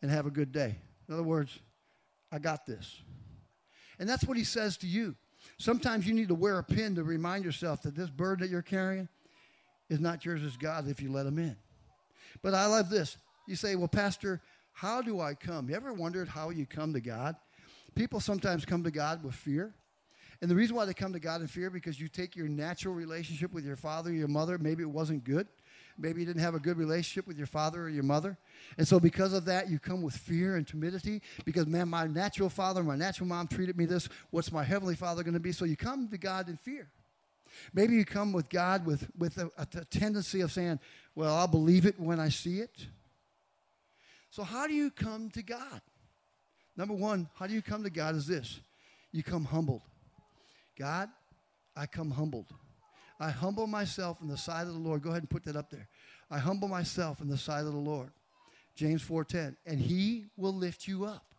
[0.00, 0.76] and have a good day.
[1.08, 1.58] In other words,
[2.30, 3.02] I got this.
[3.98, 5.16] And that's what he says to you.
[5.58, 8.62] Sometimes you need to wear a pin to remind yourself that this burden that you're
[8.62, 9.08] carrying
[9.88, 11.56] is not yours, as God's if you let him in.
[12.42, 13.16] But I love this.
[13.46, 15.68] You say, well, Pastor, how do I come?
[15.68, 17.36] You ever wondered how you come to God?
[17.96, 19.74] People sometimes come to God with fear.
[20.42, 22.94] And the reason why they come to God in fear because you take your natural
[22.94, 25.48] relationship with your father your mother, maybe it wasn't good.
[25.98, 28.36] Maybe you didn't have a good relationship with your father or your mother.
[28.76, 32.50] And so because of that, you come with fear and timidity because, man, my natural
[32.50, 34.10] father, my natural mom treated me this.
[34.30, 35.52] What's my heavenly father going to be?
[35.52, 36.90] So you come to God in fear.
[37.72, 40.80] Maybe you come with God with, with a, a tendency of saying,
[41.14, 42.86] well, I'll believe it when I see it.
[44.28, 45.80] So how do you come to God?
[46.76, 48.60] Number one, how do you come to God is this
[49.12, 49.82] you come humbled.
[50.78, 51.08] God,
[51.74, 52.52] I come humbled.
[53.18, 55.02] I humble myself in the sight of the Lord.
[55.02, 55.88] Go ahead and put that up there.
[56.30, 58.10] I humble myself in the sight of the Lord.
[58.74, 59.56] James 4:10.
[59.64, 61.34] And he will lift you up.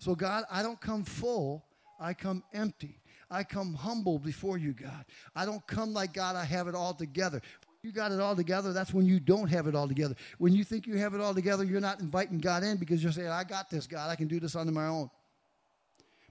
[0.00, 1.64] So God, I don't come full,
[2.00, 3.00] I come empty.
[3.30, 5.04] I come humble before you, God.
[5.34, 7.40] I don't come like God, I have it all together
[7.86, 10.16] you got it all together, that's when you don't have it all together.
[10.38, 13.12] When you think you have it all together, you're not inviting God in because you're
[13.12, 14.10] saying, I got this, God.
[14.10, 15.08] I can do this on my own.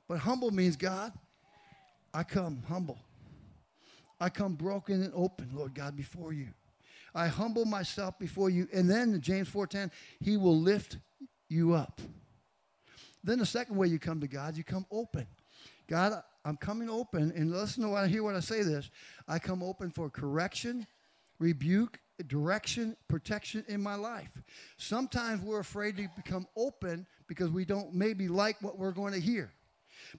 [0.09, 1.13] But humble means, God,
[2.13, 2.99] I come humble.
[4.19, 6.49] I come broken and open, Lord God, before you.
[7.13, 8.67] I humble myself before you.
[8.73, 10.97] And then James 4:10, he will lift
[11.47, 12.01] you up.
[13.23, 15.25] Then the second way you come to God, you come open.
[15.87, 18.89] God, I'm coming open, and listen to what I hear when I say this.
[19.25, 20.85] I come open for correction
[21.39, 24.31] rebuke, direction, protection in my life.
[24.77, 29.19] Sometimes we're afraid to become open because we don't maybe like what we're going to
[29.19, 29.51] hear.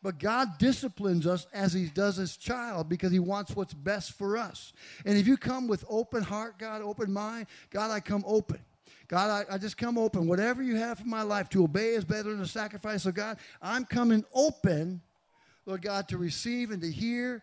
[0.03, 4.37] But God disciplines us as He does His child because He wants what's best for
[4.37, 4.73] us.
[5.05, 8.61] And if you come with open heart, God, open mind, God, I come open.
[9.09, 10.27] God, I, I just come open.
[10.27, 13.05] Whatever you have for my life, to obey is better than a sacrifice.
[13.05, 15.01] So, God, I'm coming open,
[15.65, 17.43] Lord God, to receive and to hear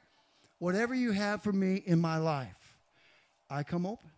[0.59, 2.55] whatever you have for me in my life,
[3.53, 4.09] I come open.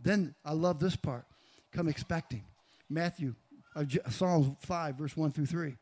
[0.00, 1.24] Then I love this part
[1.70, 2.42] come expecting.
[2.90, 3.34] Matthew,
[3.74, 5.74] uh, Psalms 5, verse 1 through 3.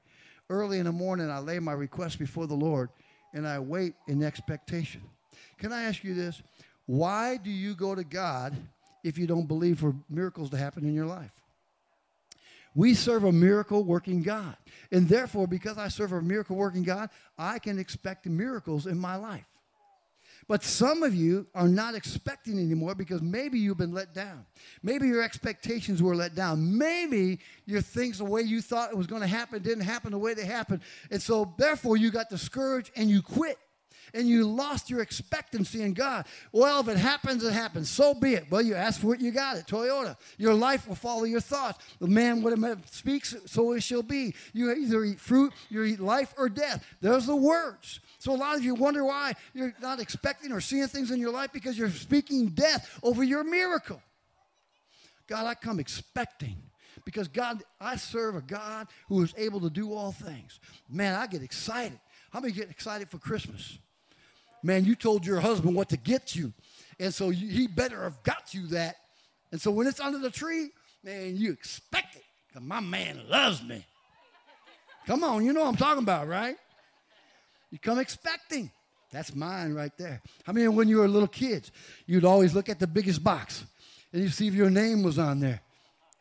[0.49, 2.91] Early in the morning, I lay my request before the Lord
[3.33, 5.03] and I wait in expectation.
[5.59, 6.43] Can I ask you this?
[6.87, 8.57] Why do you go to God
[9.03, 11.33] if you don't believe for miracles to happen in your life?
[12.75, 14.57] We serve a miracle working God.
[14.93, 19.17] And therefore, because I serve a miracle working God, I can expect miracles in my
[19.17, 19.50] life.
[20.51, 24.45] But some of you are not expecting anymore because maybe you've been let down.
[24.83, 26.77] Maybe your expectations were let down.
[26.77, 30.19] Maybe your things, the way you thought it was going to happen, didn't happen the
[30.19, 30.81] way they happened.
[31.13, 33.59] And so, therefore, you got discouraged and you quit
[34.15, 36.27] and you lost your expectancy in God.
[36.53, 37.91] Well, if it happens, it happens.
[37.91, 38.51] So be it.
[38.51, 39.67] Well, you ask for it, you got it.
[39.67, 40.17] Toyota.
[40.39, 41.85] Your life will follow your thoughts.
[42.01, 42.55] The man, what
[42.89, 44.35] speaks, so it shall be.
[44.53, 46.85] You either eat fruit, you eat life or death.
[47.01, 48.01] There's the words.
[48.19, 51.33] So a lot of you wonder why you're not expecting or seeing things in your
[51.33, 54.03] life because you're speaking death over your miracle.
[55.27, 56.57] God, I come expecting
[57.05, 60.61] because God, I serve a God who is able to do all things.
[60.89, 61.99] Man, I get excited.
[62.31, 63.79] How many get excited for Christmas?
[64.63, 66.53] Man, you told your husband what to get you.
[66.99, 68.97] And so you, he better have got you that.
[69.53, 70.71] And so when it's under the tree,
[71.03, 73.85] man, you expect it because my man loves me.
[75.07, 76.57] Come on, you know what I'm talking about, right?
[77.71, 78.71] You come expecting.
[79.11, 80.23] That's mine right there.
[80.47, 81.73] I mean, when you were little kids,
[82.07, 83.65] you'd always look at the biggest box
[84.13, 85.61] and you see if your name was on there,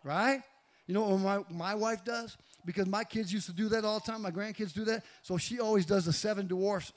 [0.04, 0.41] right?
[0.88, 2.36] You know what my, my wife does?
[2.65, 4.21] Because my kids used to do that all the time.
[4.23, 5.04] My grandkids do that.
[5.21, 6.93] So she always does the seven dwarfs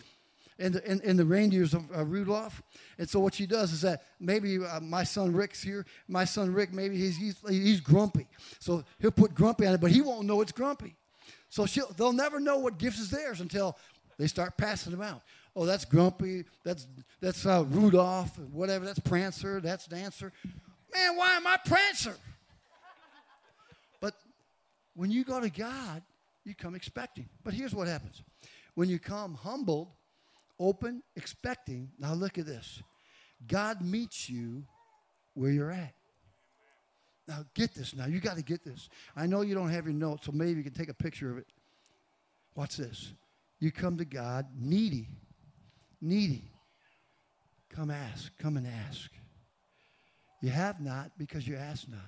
[0.58, 2.62] and the, and, and the reindeers of uh, Rudolph.
[2.98, 5.86] And so what she does is that maybe uh, my son Rick's here.
[6.08, 8.26] My son Rick, maybe he's, he's, he's grumpy.
[8.58, 10.96] So he'll put grumpy on it, but he won't know it's grumpy.
[11.48, 13.76] So they'll never know what gifts is theirs until
[14.18, 15.22] they start passing them out.
[15.54, 16.44] Oh, that's grumpy.
[16.64, 16.86] That's,
[17.20, 18.84] that's uh, Rudolph, whatever.
[18.86, 19.60] That's Prancer.
[19.60, 20.32] That's Dancer.
[20.94, 22.14] Man, why am I Prancer?
[24.00, 24.14] But
[24.94, 26.02] when you go to God,
[26.44, 27.28] you come expecting.
[27.44, 28.22] But here's what happens
[28.74, 29.88] when you come humbled,
[30.62, 31.90] open, expecting.
[31.98, 32.82] Now look at this.
[33.46, 34.64] God meets you
[35.34, 35.94] where you're at.
[37.28, 37.94] Now get this.
[37.94, 38.88] Now you got to get this.
[39.16, 41.38] I know you don't have your notes, so maybe you can take a picture of
[41.38, 41.46] it.
[42.54, 43.12] Watch this.
[43.60, 45.08] You come to God needy.
[46.00, 46.50] Needy.
[47.70, 48.36] Come ask.
[48.38, 49.10] Come and ask.
[50.42, 52.00] You have not because you ask not.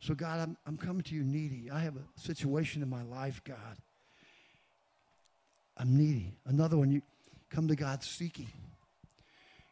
[0.00, 1.70] So, God, I'm, I'm coming to you needy.
[1.70, 3.76] I have a situation in my life, God.
[5.76, 6.34] I'm needy.
[6.46, 7.02] Another one, you,
[7.54, 8.48] Come to God seeking.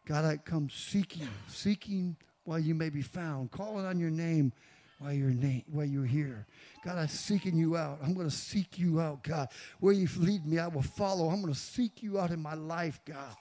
[0.06, 4.52] God, I come seeking, seeking while you may be found, calling on your name
[5.00, 6.46] while you're, na- while you're here.
[6.84, 7.98] God, I'm seeking you out.
[8.00, 9.48] I'm going to seek you out, God.
[9.80, 11.28] Where you lead me, I will follow.
[11.28, 13.34] I'm going to seek you out in my life, God.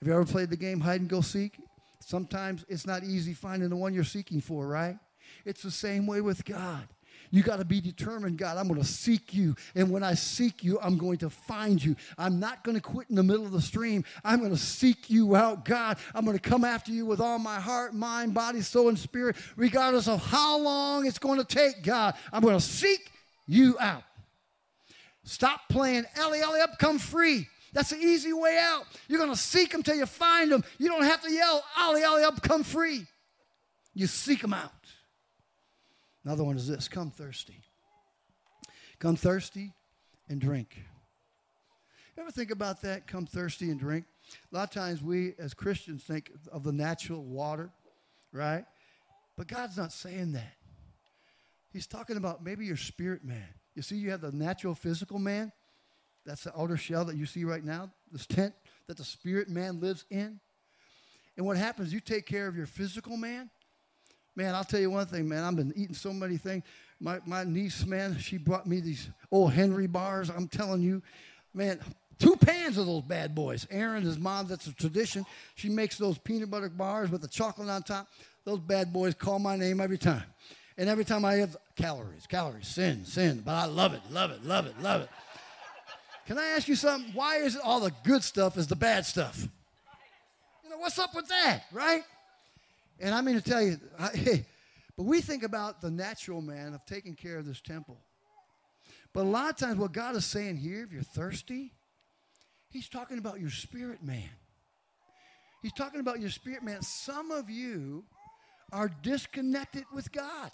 [0.00, 1.58] Have you ever played the game hide and go seek?
[2.00, 4.96] Sometimes it's not easy finding the one you're seeking for, right?
[5.44, 6.88] It's the same way with God.
[7.30, 9.54] You got to be determined, God, I'm going to seek you.
[9.74, 11.96] And when I seek you, I'm going to find you.
[12.16, 14.04] I'm not going to quit in the middle of the stream.
[14.24, 15.98] I'm going to seek you out, God.
[16.14, 19.36] I'm going to come after you with all my heart, mind, body, soul, and spirit,
[19.56, 22.14] regardless of how long it's going to take, God.
[22.32, 23.10] I'm going to seek
[23.46, 24.04] you out.
[25.24, 27.46] Stop playing Ellie, Ellie up, come free.
[27.74, 28.84] That's the easy way out.
[29.08, 30.64] You're going to seek them till you find them.
[30.78, 33.06] You don't have to yell, Ollie, Ollie up, come free.
[33.92, 34.72] You seek them out.
[36.28, 37.62] Another one is this come thirsty.
[38.98, 39.72] Come thirsty
[40.28, 40.76] and drink.
[42.18, 43.06] Ever think about that?
[43.06, 44.04] Come thirsty and drink.
[44.52, 47.70] A lot of times we as Christians think of the natural water,
[48.30, 48.66] right?
[49.38, 50.52] But God's not saying that.
[51.72, 53.48] He's talking about maybe your spirit man.
[53.74, 55.50] You see, you have the natural physical man.
[56.26, 58.52] That's the outer shell that you see right now, this tent
[58.86, 60.40] that the spirit man lives in.
[61.38, 63.48] And what happens, you take care of your physical man,
[64.38, 65.42] Man, I'll tell you one thing, man.
[65.42, 66.62] I've been eating so many things.
[67.00, 70.30] My, my niece, man, she brought me these old Henry bars.
[70.30, 71.02] I'm telling you,
[71.54, 71.80] man,
[72.20, 73.66] two pans of those bad boys.
[73.68, 75.26] Aaron, his mom, that's a tradition.
[75.56, 78.06] She makes those peanut butter bars with the chocolate on top.
[78.44, 80.22] Those bad boys call my name every time.
[80.76, 83.42] And every time I have calories, calories, sin, sin.
[83.44, 85.08] But I love it, love it, love it, love it.
[86.28, 87.12] Can I ask you something?
[87.12, 89.48] Why is it all the good stuff is the bad stuff?
[90.62, 92.04] You know, what's up with that, right?
[93.00, 94.46] And I mean to tell you, I, hey,
[94.96, 97.98] but we think about the natural man of taking care of this temple.
[99.12, 101.72] But a lot of times, what God is saying here, if you're thirsty,
[102.70, 104.28] He's talking about your spirit man.
[105.62, 106.82] He's talking about your spirit man.
[106.82, 108.04] Some of you
[108.72, 110.50] are disconnected with God.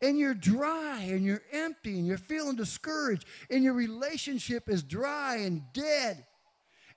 [0.00, 5.36] And you're dry and you're empty and you're feeling discouraged and your relationship is dry
[5.36, 6.26] and dead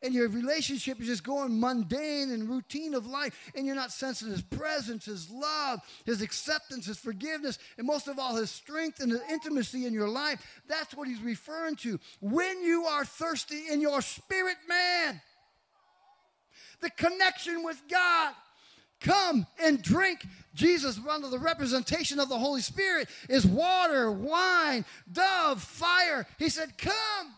[0.06, 4.30] and your relationship is just going mundane and routine of life, and you're not sensing
[4.30, 9.12] His presence, His love, His acceptance, His forgiveness, and most of all, His strength and
[9.12, 12.00] His intimacy in your life, that's what He's referring to.
[12.22, 15.20] When you are thirsty in your spirit, man,
[16.82, 18.34] the connection with God.
[19.02, 20.26] Come and drink.
[20.54, 26.26] Jesus, under the representation of the Holy Spirit, is water, wine, dove, fire.
[26.40, 27.34] He said, Come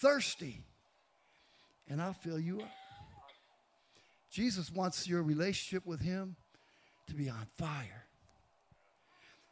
[0.00, 0.60] thirsty,
[1.92, 2.70] and I'll fill you up.
[4.30, 6.36] Jesus wants your relationship with Him
[7.06, 8.06] to be on fire.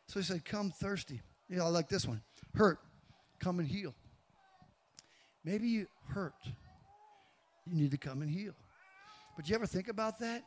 [0.06, 1.20] So he said, Come thirsty.
[1.50, 2.22] You know, I like this one.
[2.54, 2.78] Hurt,
[3.40, 3.94] come and heal.
[5.44, 6.32] Maybe you hurt.
[7.66, 8.54] You need to come and heal.
[9.36, 10.42] But you ever think about that?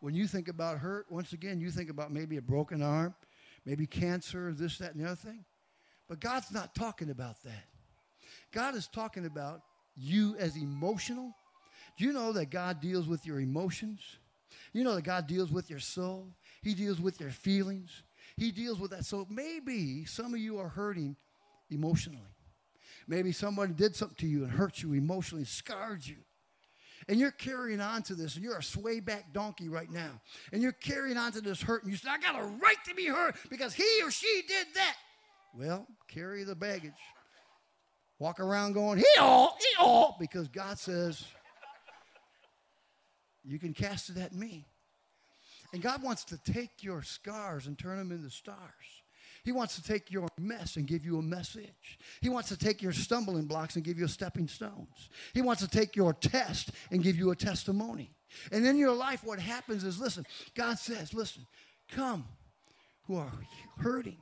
[0.00, 3.14] When you think about hurt, once again, you think about maybe a broken arm,
[3.66, 5.44] maybe cancer, this, that, and the other thing.
[6.08, 7.64] But God's not talking about that.
[8.52, 9.62] God is talking about
[9.96, 11.34] you as emotional.
[11.98, 14.00] Do you know that God deals with your emotions?
[14.72, 16.28] You know that God deals with your soul.
[16.62, 18.02] He deals with your feelings.
[18.36, 19.04] He deals with that.
[19.04, 21.16] So maybe some of you are hurting
[21.70, 22.20] emotionally.
[23.06, 26.16] Maybe somebody did something to you and hurt you emotionally, scarred you
[27.08, 30.20] and you're carrying on to this, and you're a sway back donkey right now,
[30.52, 32.94] and you're carrying on to this hurt, and you say, I got a right to
[32.94, 34.96] be hurt because he or she did that.
[35.54, 36.92] Well, carry the baggage.
[38.22, 41.24] Walk around going, he all, he all, because God says,
[43.42, 44.64] you can cast it at me.
[45.72, 48.60] And God wants to take your scars and turn them into stars.
[49.44, 51.98] He wants to take your mess and give you a message.
[52.20, 55.08] He wants to take your stumbling blocks and give you stepping stones.
[55.34, 58.14] He wants to take your test and give you a testimony.
[58.52, 61.44] And in your life, what happens is listen, God says, listen,
[61.90, 62.24] come
[63.08, 63.32] who are
[63.78, 64.18] hurting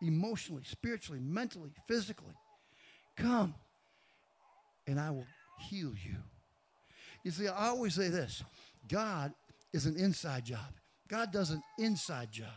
[0.00, 2.32] emotionally, spiritually, mentally, physically.
[3.22, 3.54] Come
[4.86, 5.26] and I will
[5.58, 6.16] heal you.
[7.24, 8.42] You see, I always say this
[8.88, 9.32] God
[9.72, 10.74] is an inside job,
[11.08, 12.48] God does an inside job.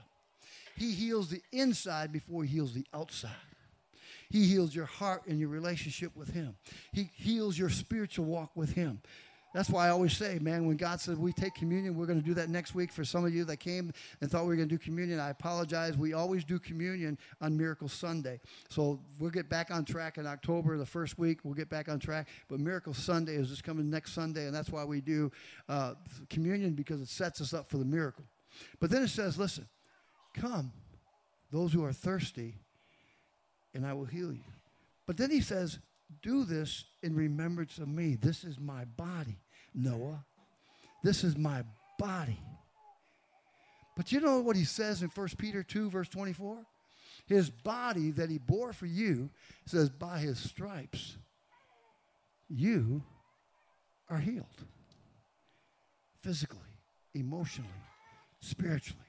[0.75, 3.31] He heals the inside before he heals the outside.
[4.29, 6.55] He heals your heart and your relationship with him.
[6.91, 9.01] He heals your spiritual walk with him.
[9.55, 12.25] That's why I always say, man, when God says we take communion, we're going to
[12.25, 12.91] do that next week.
[12.91, 15.29] For some of you that came and thought we were going to do communion, I
[15.29, 15.97] apologize.
[15.97, 18.41] We always do communion on Miracle Sunday.
[18.69, 21.39] So we'll get back on track in October, the first week.
[21.43, 22.27] We'll get back on track.
[22.49, 25.31] But Miracle Sunday is just coming next Sunday, and that's why we do
[25.69, 25.93] uh,
[26.29, 28.25] communion because it sets us up for the miracle.
[28.79, 29.67] But then it says, listen,
[30.35, 30.73] Come,
[31.51, 32.55] those who are thirsty,
[33.73, 34.43] and I will heal you.
[35.05, 35.79] But then he says,
[36.21, 38.15] Do this in remembrance of me.
[38.15, 39.37] This is my body,
[39.75, 40.23] Noah.
[41.03, 41.63] This is my
[41.99, 42.39] body.
[43.95, 46.57] But you know what he says in 1 Peter 2, verse 24?
[47.27, 49.29] His body that he bore for you
[49.65, 51.17] says, By his stripes,
[52.49, 53.03] you
[54.09, 54.45] are healed.
[56.21, 56.59] Physically,
[57.13, 57.69] emotionally,
[58.41, 59.01] spiritually.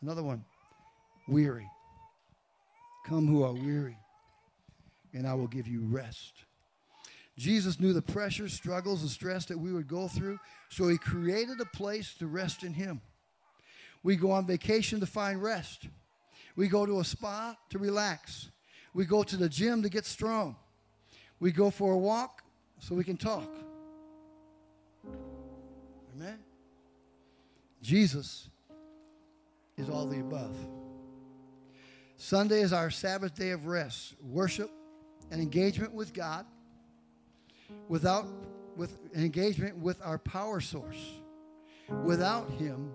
[0.00, 0.44] Another one,
[1.28, 1.68] weary.
[3.06, 3.98] Come who are weary,
[5.12, 6.32] and I will give you rest.
[7.36, 11.60] Jesus knew the pressure, struggles, and stress that we would go through, so he created
[11.60, 13.00] a place to rest in him.
[14.02, 15.88] We go on vacation to find rest.
[16.56, 18.50] We go to a spa to relax.
[18.92, 20.56] We go to the gym to get strong.
[21.40, 22.42] We go for a walk
[22.78, 23.50] so we can talk.
[26.14, 26.38] Amen.
[27.82, 28.48] Jesus
[29.76, 30.56] is all the above.
[32.16, 34.70] Sunday is our Sabbath day of rest, worship,
[35.32, 36.46] and engagement with God
[37.88, 38.26] without
[38.76, 41.20] with engagement with our power source.
[42.04, 42.90] Without him,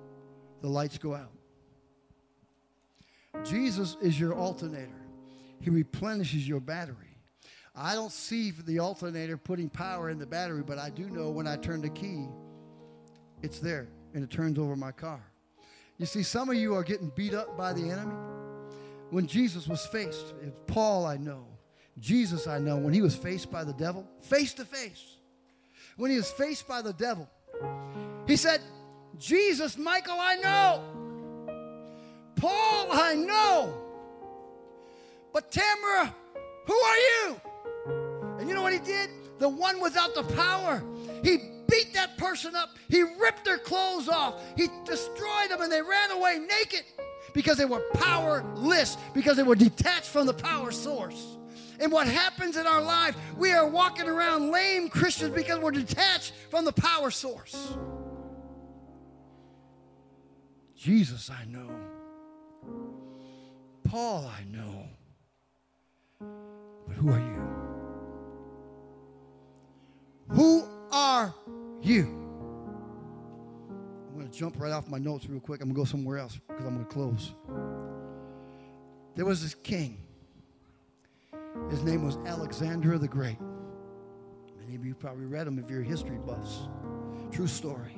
[0.61, 1.31] the lights go out.
[3.45, 4.89] Jesus is your alternator.
[5.61, 6.95] He replenishes your battery.
[7.75, 11.47] I don't see the alternator putting power in the battery, but I do know when
[11.47, 12.27] I turn the key,
[13.41, 15.23] it's there and it turns over my car.
[15.97, 18.15] You see, some of you are getting beat up by the enemy.
[19.11, 21.45] When Jesus was faced, it's Paul I know,
[21.99, 25.17] Jesus I know, when he was faced by the devil, face to face,
[25.97, 27.29] when he was faced by the devil,
[28.25, 28.61] he said,
[29.17, 30.83] Jesus, Michael, I know.
[32.35, 33.73] Paul, I know.
[35.33, 36.13] But Tamara,
[36.65, 37.41] who are you?
[38.39, 39.09] And you know what he did?
[39.39, 40.81] The one without the power.
[41.23, 41.37] He
[41.67, 42.69] beat that person up.
[42.87, 44.41] He ripped their clothes off.
[44.55, 46.83] He destroyed them and they ran away naked
[47.33, 51.37] because they were powerless, because they were detached from the power source.
[51.79, 56.33] And what happens in our life, we are walking around lame Christians because we're detached
[56.49, 57.73] from the power source.
[60.75, 61.69] Jesus, I know.
[63.83, 64.87] Paul, I know.
[66.87, 67.59] But who are you?
[70.29, 71.33] Who are
[71.81, 72.03] you?
[74.07, 75.61] I'm going to jump right off my notes real quick.
[75.61, 77.33] I'm going to go somewhere else because I'm going to close.
[79.15, 79.97] There was this king.
[81.69, 83.37] His name was Alexander the Great.
[84.59, 86.67] Many of you probably read him if you're history buffs.
[87.31, 87.97] True story.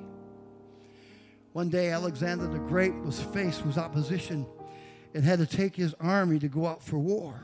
[1.53, 4.45] One day, Alexander the Great was faced with opposition
[5.13, 7.35] and had to take his army to go out for war.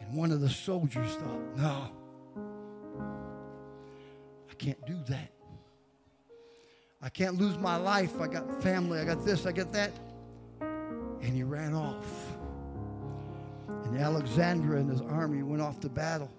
[0.00, 1.90] And one of the soldiers thought, no,
[4.50, 5.30] I can't do that.
[7.00, 8.20] I can't lose my life.
[8.20, 8.98] I got family.
[8.98, 9.46] I got this.
[9.46, 9.92] I got that.
[10.60, 12.23] And he ran off.
[13.68, 16.30] And Alexander and his army went off to battle.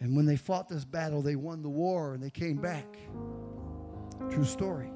[0.00, 2.96] And when they fought this battle, they won the war and they came back.
[4.30, 4.90] True story.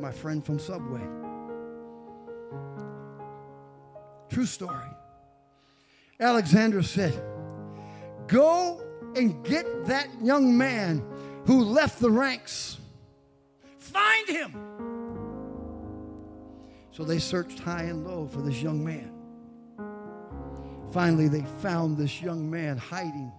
[0.00, 1.06] My friend from Subway.
[4.28, 4.90] True story.
[6.18, 7.14] Alexander said,
[8.26, 8.82] Go
[9.14, 11.04] and get that young man
[11.46, 12.78] who left the ranks.
[13.78, 14.52] Find him.
[16.90, 19.15] So they searched high and low for this young man.
[20.96, 23.30] Finally, they found this young man hiding.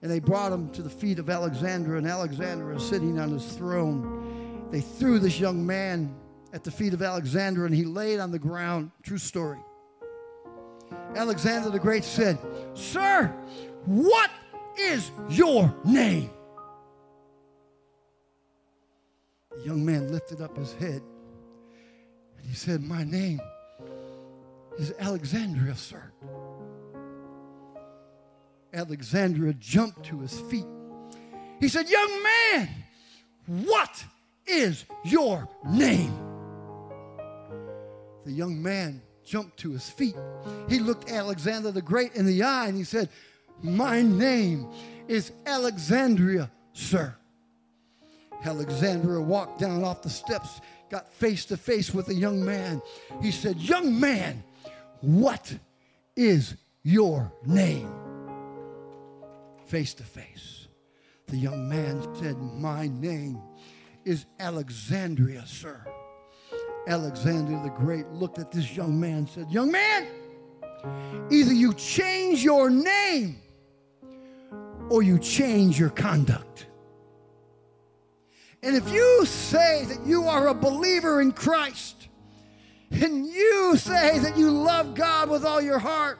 [0.00, 3.44] And they brought him to the feet of Alexander, and Alexander is sitting on his
[3.52, 4.66] throne.
[4.70, 6.16] They threw this young man
[6.54, 8.92] at the feet of Alexander, and he laid on the ground.
[9.02, 9.58] True story.
[11.14, 12.38] Alexander the Great said,
[12.72, 13.26] Sir,
[13.84, 14.30] what
[14.78, 16.30] is your name?
[19.54, 21.02] The young man lifted up his head
[22.38, 23.38] and he said, My name
[24.78, 26.10] is Alexander, sir.
[28.72, 30.66] Alexander jumped to his feet.
[31.60, 32.68] He said, Young man,
[33.46, 34.04] what
[34.46, 36.12] is your name?
[38.24, 40.16] The young man jumped to his feet.
[40.68, 43.08] He looked Alexander the Great in the eye and he said,
[43.62, 44.68] My name
[45.06, 47.14] is Alexander, sir.
[48.44, 50.60] Alexander walked down off the steps,
[50.90, 52.80] got face to face with a young man.
[53.20, 54.42] He said, Young man,
[55.00, 55.54] what
[56.16, 58.07] is your name?
[59.68, 60.66] Face to face.
[61.26, 63.38] The young man said, My name
[64.06, 65.84] is Alexander, sir.
[66.86, 70.06] Alexander the Great looked at this young man and said, Young man,
[71.30, 73.42] either you change your name
[74.88, 76.66] or you change your conduct.
[78.62, 82.08] And if you say that you are a believer in Christ,
[82.90, 86.18] and you say that you love God with all your heart,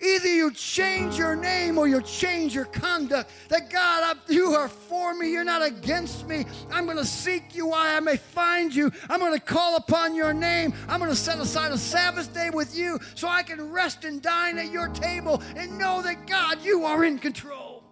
[0.00, 3.30] Either you change your name or you change your conduct.
[3.48, 6.44] That God, you are for me, you're not against me.
[6.70, 8.90] I'm going to seek you while I may find you.
[9.08, 10.74] I'm going to call upon your name.
[10.88, 14.20] I'm going to set aside a Sabbath day with you so I can rest and
[14.20, 17.84] dine at your table and know that God, you are in control.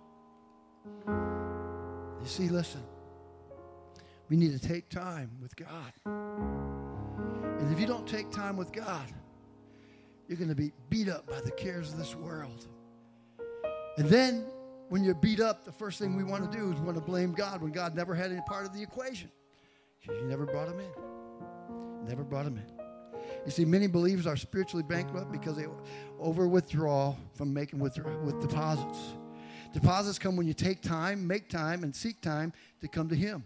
[1.07, 2.83] You see, listen,
[4.29, 5.93] we need to take time with God.
[6.05, 9.07] And if you don't take time with God,
[10.33, 12.66] you're going to be beat up by the cares of this world.
[13.99, 14.47] And then
[14.89, 17.33] when you're beat up, the first thing we want to do is want to blame
[17.33, 19.30] God when God never had any part of the equation.
[20.03, 22.07] You never brought him in.
[22.09, 22.83] Never brought him in.
[23.45, 25.66] You see, many believers are spiritually bankrupt because they
[26.18, 27.95] over withdraw from making with
[28.41, 28.99] deposits.
[29.72, 33.45] Deposits come when you take time, make time, and seek time to come to Him.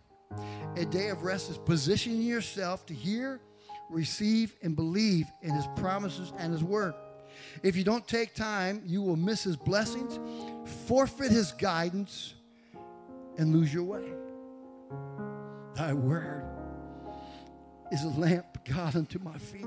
[0.77, 3.41] A day of rest is positioning yourself to hear
[3.91, 6.95] receive, and believe in His promises and His word.
[7.63, 10.19] If you don't take time, you will miss His blessings,
[10.87, 12.35] forfeit His guidance,
[13.39, 14.05] and lose your way.
[15.75, 16.45] Thy word
[17.93, 19.67] is a lamp, God, unto my feet.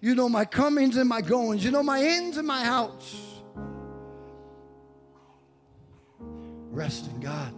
[0.00, 1.64] You know my comings and my goings.
[1.64, 3.16] You know my ins and my outs.
[6.70, 7.54] Rest in God.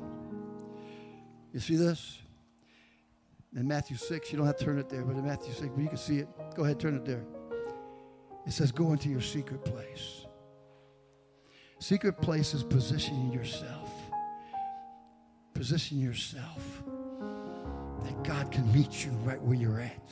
[1.52, 2.18] You see this?
[3.56, 5.80] In Matthew 6, you don't have to turn it there, but in Matthew 6, but
[5.80, 6.28] you can see it.
[6.56, 7.24] Go ahead, turn it there.
[8.46, 10.26] It says, Go into your secret place.
[11.78, 13.90] Secret place is positioning yourself.
[15.54, 16.82] Position yourself
[18.02, 20.10] that God can meet you right where you're at.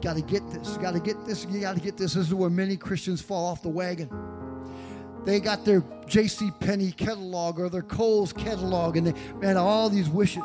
[0.00, 0.76] Got to get this.
[0.76, 1.44] Got to get this.
[1.50, 2.14] You got to get this.
[2.14, 4.08] This is where many Christians fall off the wagon.
[5.24, 6.52] They got their J.C.
[6.60, 10.44] Penney catalog or their Kohl's catalog, and they man all these wishes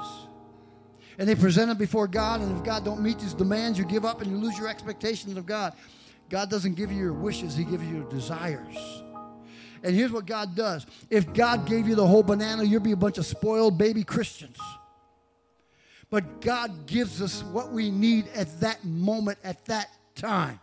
[1.18, 2.41] and they present them before God.
[2.41, 5.38] And if God don't meet these demands, you give up and you lose your expectations
[5.38, 5.74] of God.
[6.30, 9.03] God doesn't give you your wishes, He gives you your desires.
[9.84, 12.97] And here's what God does if God gave you the whole banana, you'd be a
[12.97, 14.57] bunch of spoiled baby Christians.
[16.09, 20.59] But God gives us what we need at that moment, at that time.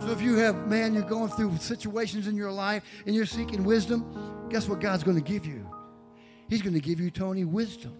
[0.00, 3.64] So if you have, man, you're going through situations in your life and you're seeking
[3.64, 5.68] wisdom, guess what God's going to give you?
[6.48, 7.96] He's going to give you, Tony, wisdom.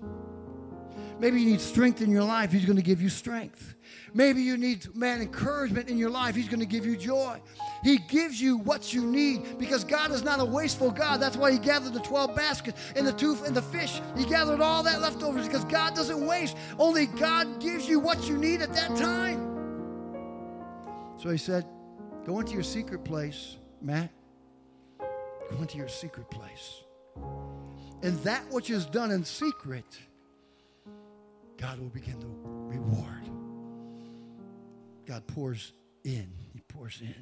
[1.19, 2.53] Maybe you need strength in your life.
[2.53, 3.75] He's going to give you strength.
[4.13, 6.35] Maybe you need, man, encouragement in your life.
[6.35, 7.41] He's going to give you joy.
[7.83, 11.21] He gives you what you need because God is not a wasteful God.
[11.21, 14.01] That's why He gathered the 12 baskets and the two and the fish.
[14.17, 16.57] He gathered all that leftovers because God doesn't waste.
[16.79, 19.55] Only God gives you what you need at that time.
[21.19, 21.67] So He said,
[22.27, 24.11] Go into your secret place, Matt.
[24.99, 26.83] Go into your secret place.
[28.03, 29.85] And that which is done in secret
[31.59, 33.31] God will begin to reward.
[35.07, 35.73] God pours
[36.05, 37.15] in, He pours in.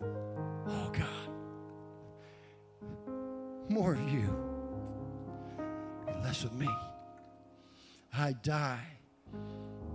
[0.00, 1.28] Oh, God.
[3.68, 4.34] More of you
[6.08, 6.68] and less of me.
[8.14, 8.80] I die,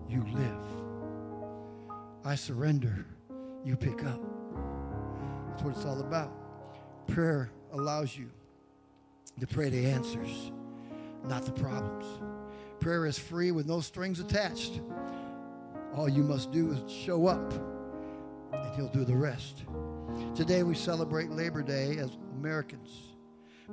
[0.09, 0.61] you live.
[2.23, 3.05] I surrender,
[3.63, 4.21] you pick up.
[5.49, 6.31] That's what it's all about.
[7.07, 8.29] Prayer allows you
[9.39, 10.51] to pray the answers
[11.27, 12.05] not the problems.
[12.79, 14.81] Prayer is free with no strings attached.
[15.95, 17.53] All you must do is show up,
[18.53, 19.63] and He'll do the rest.
[20.35, 23.15] Today we celebrate Labor Day as Americans,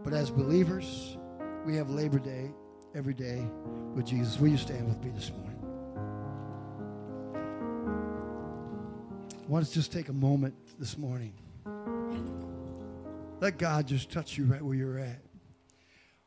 [0.02, 1.16] but as believers,
[1.64, 2.50] we have Labor Day
[2.94, 3.46] every day
[3.94, 4.38] with Jesus.
[4.40, 5.50] Will you stand with me this morning?
[9.36, 11.34] I want to just take a moment this morning.
[13.40, 15.20] Let God just touch you right where you're at.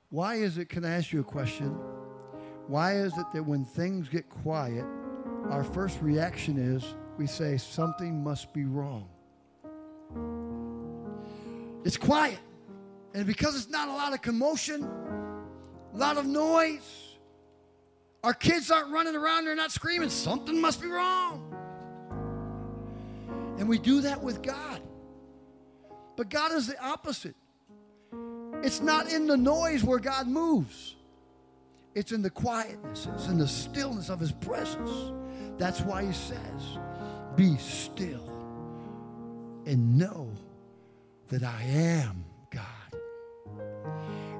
[0.10, 1.76] Why is it, can I ask you a question?
[2.68, 4.86] Why is it that when things get quiet,
[5.50, 6.84] our first reaction is
[7.18, 9.08] we say something must be wrong?
[11.86, 12.40] It's quiet.
[13.14, 17.16] And because it's not a lot of commotion, a lot of noise,
[18.24, 21.54] our kids aren't running around, they're not screaming, something must be wrong.
[23.58, 24.82] And we do that with God.
[26.18, 27.36] But God is the opposite.
[28.62, 30.97] It's not in the noise where God moves.
[31.98, 35.14] It's in the quietness, it's in the stillness of his presence.
[35.58, 36.78] That's why he says,
[37.36, 38.30] Be still
[39.66, 40.32] and know
[41.30, 43.02] that I am God.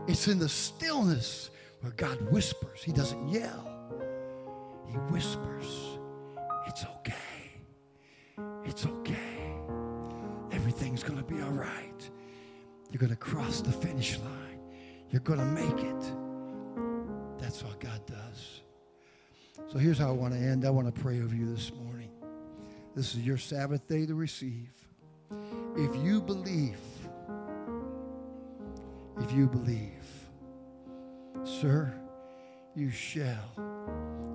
[0.08, 1.50] It's in the stillness
[1.82, 2.84] where God whispers.
[2.84, 3.68] He doesn't yell,
[4.88, 5.98] He whispers,
[6.68, 7.16] It's okay.
[8.66, 9.56] It's okay.
[10.52, 12.08] Everything's going to be all right.
[12.92, 14.60] You're going to cross the finish line.
[15.10, 16.27] You're going to make it.
[17.58, 18.62] That's what God does.
[19.72, 20.64] So here's how I want to end.
[20.64, 22.12] I want to pray over you this morning.
[22.94, 24.70] This is your Sabbath day to receive.
[25.76, 26.78] If you believe,
[29.22, 30.06] if you believe,
[31.44, 31.92] sir,
[32.76, 33.50] you shall,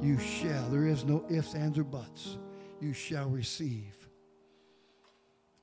[0.03, 2.39] you shall, there is no ifs, ands, or buts.
[2.81, 3.95] You shall receive